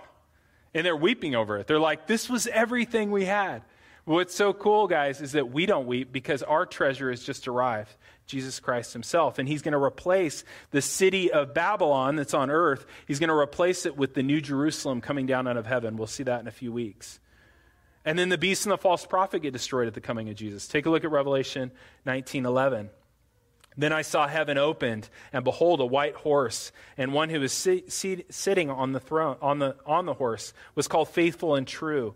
[0.74, 1.68] And they're weeping over it.
[1.68, 3.62] They're like, This was everything we had.
[4.04, 7.96] What's so cool, guys, is that we don't weep because our treasure has just arrived.
[8.26, 9.40] Jesus Christ himself.
[9.40, 13.36] And he's going to replace the city of Babylon that's on earth, he's going to
[13.36, 15.98] replace it with the new Jerusalem coming down out of heaven.
[15.98, 17.20] We'll see that in a few weeks.
[18.04, 20.68] And then the beast and the false prophet get destroyed at the coming of Jesus.
[20.68, 21.72] Take a look at Revelation
[22.06, 22.90] 19:11.
[23.78, 27.84] Then I saw heaven opened, and behold, a white horse, and one who was si-
[27.90, 32.16] si- sitting on the throne, on the on the horse, was called faithful and true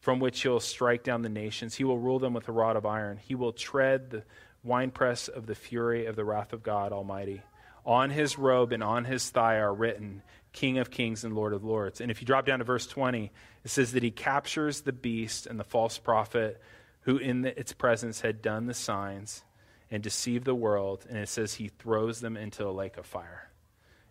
[0.00, 1.74] from which he'll strike down the nations.
[1.74, 3.18] He will rule them with a rod of iron.
[3.18, 4.22] He will tread the
[4.62, 7.42] winepress of the fury of the wrath of God Almighty.
[7.84, 10.22] On his robe and on his thigh are written,
[10.52, 12.00] King of Kings and Lord of Lords.
[12.00, 13.30] And if you drop down to verse 20,
[13.64, 16.60] it says that he captures the beast and the false prophet
[17.02, 19.42] who in the, its presence had done the signs
[19.90, 21.06] and deceived the world.
[21.08, 23.50] And it says he throws them into a lake of fire.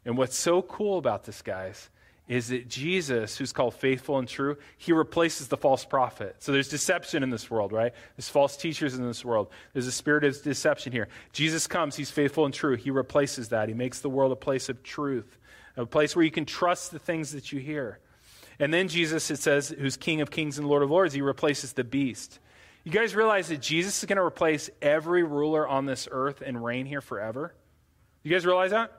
[0.05, 1.89] And what's so cool about this, guys,
[2.27, 6.35] is that Jesus, who's called faithful and true, he replaces the false prophet.
[6.39, 7.93] So there's deception in this world, right?
[8.17, 9.47] There's false teachers in this world.
[9.71, 11.07] There's a spirit of deception here.
[11.31, 12.75] Jesus comes, he's faithful and true.
[12.75, 13.69] He replaces that.
[13.69, 15.37] He makes the world a place of truth,
[15.77, 17.99] a place where you can trust the things that you hear.
[18.59, 21.73] And then Jesus, it says, who's King of kings and Lord of lords, he replaces
[21.73, 22.39] the beast.
[22.83, 26.63] You guys realize that Jesus is going to replace every ruler on this earth and
[26.63, 27.53] reign here forever?
[28.23, 28.91] You guys realize that?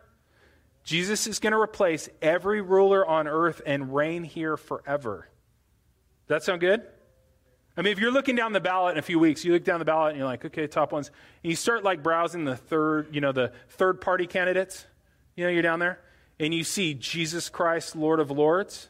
[0.88, 5.28] Jesus is going to replace every ruler on earth and reign here forever.
[6.26, 6.82] Does that sound good?
[7.76, 9.80] I mean, if you're looking down the ballot in a few weeks, you look down
[9.80, 11.10] the ballot and you're like, okay, top ones,
[11.44, 14.86] and you start like browsing the third, you know, the third party candidates.
[15.36, 16.00] You know, you're down there,
[16.40, 18.88] and you see Jesus Christ, Lord of Lords.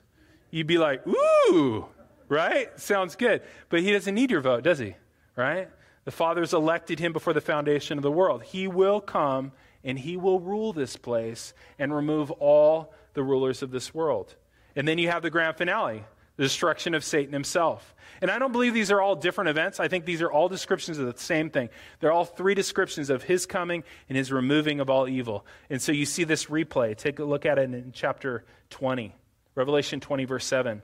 [0.53, 1.85] You'd be like, ooh,
[2.29, 2.79] right?
[2.79, 3.43] Sounds good.
[3.71, 4.95] But he doesn't need your vote, does he?
[5.35, 5.69] Right?
[6.05, 8.45] The Father's elected him before the foundation of the world.
[8.45, 9.51] He will come
[9.85, 14.35] and he will rule this place and remove all the rulers of this world.
[14.77, 16.05] And then you have the grand finale,
[16.37, 17.95] the destruction of Satan himself.
[18.21, 19.81] And I don't believe these are all different events.
[19.81, 21.69] I think these are all descriptions of the same thing.
[22.01, 25.47] They're all three descriptions of his coming and his removing of all evil.
[25.71, 26.97] And so you see this replay.
[26.97, 29.15] Take a look at it in chapter 20,
[29.55, 30.83] Revelation 20, verse 7.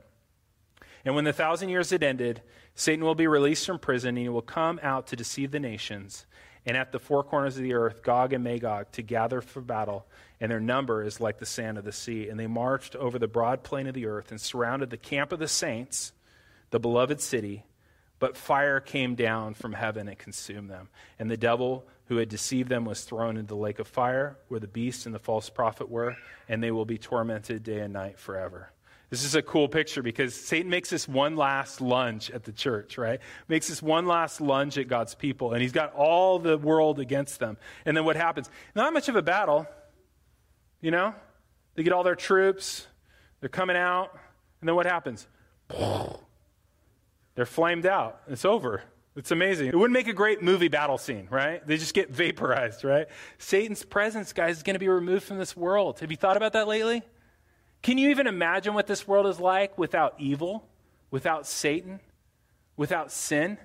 [1.04, 2.42] And when the thousand years had ended,
[2.74, 6.26] Satan will be released from prison and he will come out to deceive the nations
[6.66, 10.06] and at the four corners of the earth, Gog and Magog, to gather for battle,
[10.40, 12.28] and their number is like the sand of the sea.
[12.28, 15.38] And they marched over the broad plain of the earth and surrounded the camp of
[15.38, 16.12] the saints,
[16.70, 17.64] the beloved city.
[18.18, 20.88] But fire came down from heaven and consumed them.
[21.18, 24.60] And the devil who had deceived them was thrown into the lake of fire, where
[24.60, 26.16] the beast and the false prophet were,
[26.48, 28.70] and they will be tormented day and night forever.
[29.14, 32.98] This is a cool picture because Satan makes this one last lunge at the church,
[32.98, 33.20] right?
[33.46, 37.38] Makes this one last lunge at God's people, and he's got all the world against
[37.38, 37.56] them.
[37.84, 38.50] And then what happens?
[38.74, 39.68] Not much of a battle,
[40.80, 41.14] you know?
[41.76, 42.88] They get all their troops,
[43.38, 44.18] they're coming out,
[44.60, 45.28] and then what happens?
[47.36, 48.20] They're flamed out.
[48.28, 48.82] It's over.
[49.16, 49.68] It's amazing.
[49.68, 51.64] It wouldn't make a great movie battle scene, right?
[51.64, 53.06] They just get vaporized, right?
[53.38, 56.00] Satan's presence, guys, is going to be removed from this world.
[56.00, 57.02] Have you thought about that lately?
[57.84, 60.66] Can you even imagine what this world is like without evil,
[61.10, 62.00] without Satan,
[62.78, 63.58] without sin?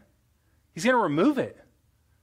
[0.73, 1.57] He's going to remove it.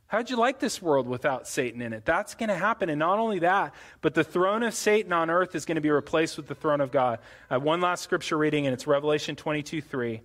[0.06, 2.04] How'd you like this world without Satan in it?
[2.04, 2.90] That's going to happen.
[2.90, 5.88] And not only that, but the throne of Satan on earth is going to be
[5.88, 7.18] replaced with the throne of God.
[7.48, 10.20] One last scripture reading, and it's Revelation 22 3.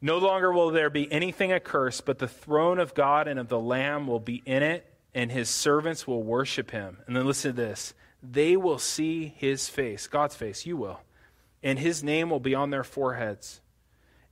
[0.00, 3.60] No longer will there be anything accursed, but the throne of God and of the
[3.60, 6.96] Lamb will be in it, and his servants will worship him.
[7.06, 7.94] And then listen to this
[8.32, 11.00] they will see his face, God's face, you will,
[11.62, 13.60] and his name will be on their foreheads.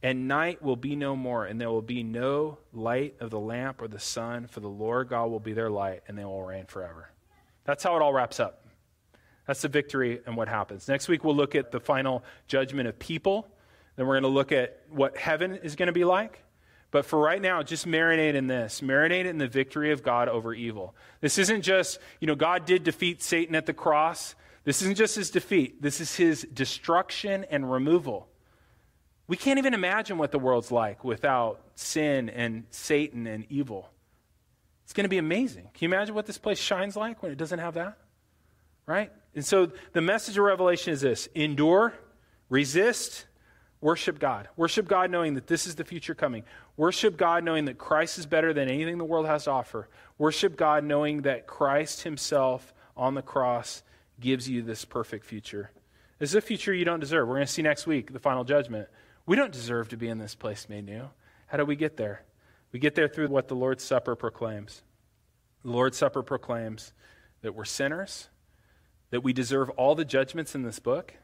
[0.02, 3.80] And night will be no more, and there will be no light of the lamp
[3.80, 6.66] or the sun, for the Lord God will be their light, and they will reign
[6.66, 7.10] forever.
[7.64, 8.66] That's how it all wraps up.
[9.46, 10.88] That's the victory and what happens.
[10.88, 13.48] Next week, we'll look at the final judgment of people.
[13.96, 16.43] Then we're going to look at what heaven is going to be like.
[16.94, 18.80] But for right now, just marinate in this.
[18.80, 20.94] Marinate in the victory of God over evil.
[21.20, 24.36] This isn't just, you know, God did defeat Satan at the cross.
[24.62, 28.28] This isn't just his defeat, this is his destruction and removal.
[29.26, 33.90] We can't even imagine what the world's like without sin and Satan and evil.
[34.84, 35.64] It's going to be amazing.
[35.74, 37.98] Can you imagine what this place shines like when it doesn't have that?
[38.86, 39.10] Right?
[39.34, 41.92] And so the message of Revelation is this endure,
[42.48, 43.26] resist,
[43.84, 44.48] worship God.
[44.56, 46.42] Worship God knowing that this is the future coming.
[46.76, 49.88] Worship God knowing that Christ is better than anything the world has to offer.
[50.18, 53.82] Worship God knowing that Christ Himself on the cross
[54.20, 55.70] gives you this perfect future.
[56.18, 57.28] This is a future you don't deserve.
[57.28, 58.88] We're going to see next week the final judgment.
[59.26, 61.08] We don't deserve to be in this place made new.
[61.46, 62.24] How do we get there?
[62.72, 64.82] We get there through what the Lord's Supper proclaims.
[65.64, 66.92] The Lord's Supper proclaims
[67.42, 68.28] that we're sinners,
[69.10, 71.14] that we deserve all the judgments in this book,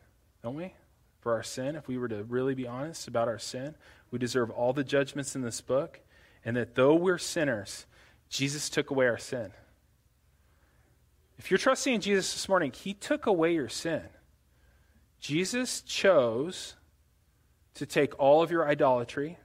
[0.42, 0.74] don't we?
[1.20, 3.74] For our sin, if we were to really be honest about our sin,
[4.10, 6.00] we deserve all the judgments in this book,
[6.44, 7.86] and that though we're sinners,
[8.28, 9.52] Jesus took away our sin.
[11.38, 14.02] If you're trusting in Jesus this morning, He took away your sin.
[15.20, 16.74] Jesus chose
[17.74, 19.38] to take all of your idolatry,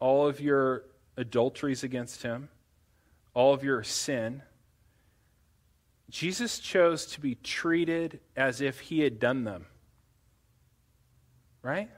[0.00, 0.84] all of your
[1.16, 2.48] adulteries against him,
[3.34, 4.42] all of your sin.
[6.08, 9.66] Jesus chose to be treated as if he had done them.
[11.62, 11.90] Right?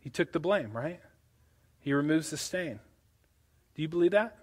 [0.00, 1.00] He took the blame, right?
[1.88, 2.80] He removes the stain.
[3.74, 4.36] Do you believe that?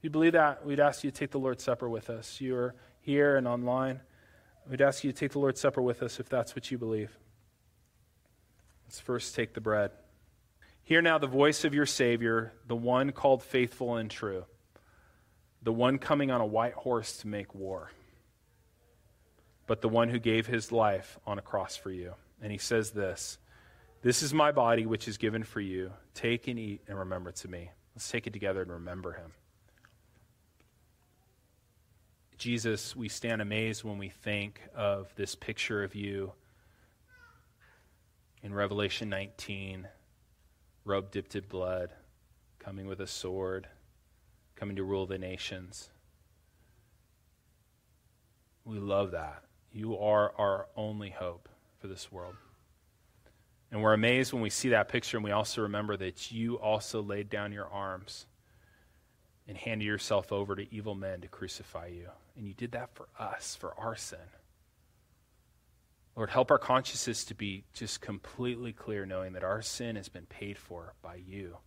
[0.00, 2.40] You believe that, we'd ask you to take the Lord's Supper with us.
[2.40, 4.00] You're here and online.
[4.70, 7.14] We'd ask you to take the Lord's Supper with us if that's what you believe.
[8.86, 9.90] Let's first take the bread.
[10.84, 14.46] Hear now the voice of your Savior, the one called faithful and true,
[15.60, 17.90] the one coming on a white horse to make war,
[19.66, 22.14] but the one who gave his life on a cross for you.
[22.40, 23.36] And he says this
[24.06, 25.90] This is my body, which is given for you.
[26.14, 27.72] Take and eat and remember of me.
[27.92, 29.32] Let's take it together and remember him.
[32.38, 36.30] Jesus, we stand amazed when we think of this picture of you
[38.44, 39.88] in Revelation 19,
[40.84, 41.90] robe dipped in blood,
[42.60, 43.66] coming with a sword,
[44.54, 45.90] coming to rule the nations.
[48.64, 49.42] We love that.
[49.72, 51.48] You are our only hope
[51.80, 52.36] for this world.
[53.76, 57.02] And we're amazed when we see that picture, and we also remember that you also
[57.02, 58.24] laid down your arms
[59.46, 62.08] and handed yourself over to evil men to crucify you.
[62.38, 64.18] And you did that for us, for our sin.
[66.16, 70.24] Lord, help our consciences to be just completely clear, knowing that our sin has been
[70.24, 71.58] paid for by you,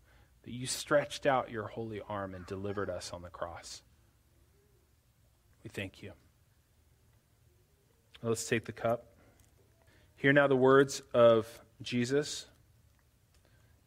[0.46, 3.84] that you stretched out your holy arm and delivered us on the cross.
[5.64, 6.14] We thank you.
[8.24, 9.06] Let's take the cup.
[10.16, 11.48] Hear now the words of
[11.82, 12.46] Jesus,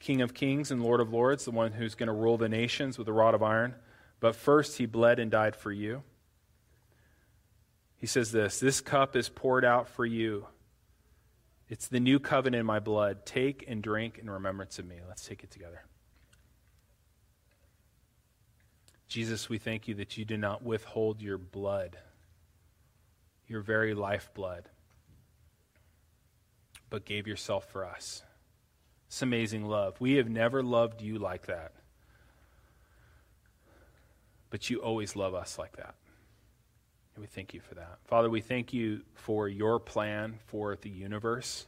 [0.02, 2.98] King of kings and Lord of lords, the one who's going to rule the nations
[2.98, 3.74] with a rod of iron.
[4.18, 6.02] But first, he bled and died for you.
[7.96, 10.46] He says this This cup is poured out for you.
[11.68, 13.24] It's the new covenant in my blood.
[13.24, 14.96] Take and drink in remembrance of me.
[15.08, 15.82] Let's take it together.
[19.06, 21.96] Jesus, we thank you that you did not withhold your blood,
[23.46, 24.68] your very lifeblood,
[26.92, 28.22] but gave yourself for us.
[29.06, 29.98] It's amazing love.
[29.98, 31.72] We have never loved you like that.
[34.50, 35.94] But you always love us like that.
[37.14, 37.96] And we thank you for that.
[38.04, 41.64] Father, we thank you for your plan for the universe.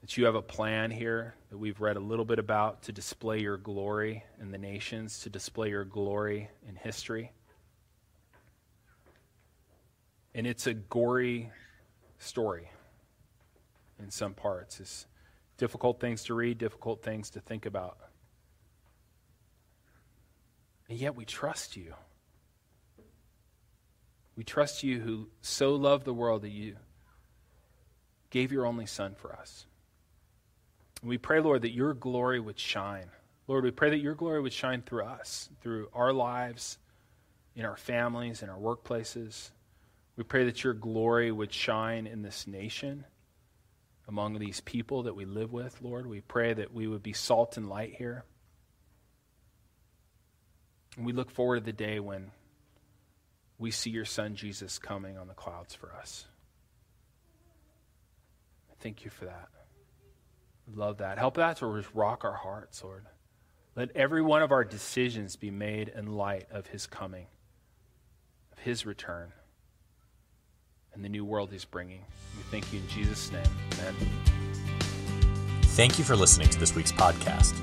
[0.00, 3.40] That you have a plan here that we've read a little bit about to display
[3.40, 7.30] your glory in the nations, to display your glory in history.
[10.34, 11.52] And it's a gory
[12.18, 12.70] story
[13.98, 14.80] in some parts.
[14.80, 15.06] It's
[15.56, 17.98] difficult things to read, difficult things to think about.
[20.88, 21.94] And yet we trust you.
[24.36, 26.76] We trust you who so loved the world that you
[28.30, 29.66] gave your only Son for us.
[31.00, 33.10] And we pray, Lord, that your glory would shine.
[33.46, 36.78] Lord, we pray that your glory would shine through us, through our lives,
[37.54, 39.50] in our families, in our workplaces.
[40.16, 43.04] We pray that your glory would shine in this nation,
[44.08, 46.06] among these people that we live with, Lord.
[46.06, 48.24] We pray that we would be salt and light here.
[50.96, 52.30] And we look forward to the day when
[53.58, 56.26] we see your son Jesus coming on the clouds for us.
[58.80, 59.48] Thank you for that.
[60.72, 61.18] Love that.
[61.18, 63.04] Help that to rock our hearts, Lord.
[63.76, 67.26] Let every one of our decisions be made in light of his coming,
[68.52, 69.32] of his return,
[70.94, 72.04] and the new world he's bringing.
[72.36, 73.46] We thank you in Jesus' name.
[73.80, 73.94] Amen.
[75.62, 77.58] Thank you for listening to this week's podcast.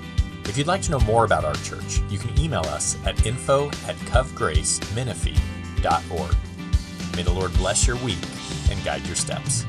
[0.47, 3.67] If you'd like to know more about our church, you can email us at info
[3.87, 6.35] at covgracemenifee.org.
[7.15, 8.19] May the Lord bless your week
[8.69, 9.65] and guide your steps.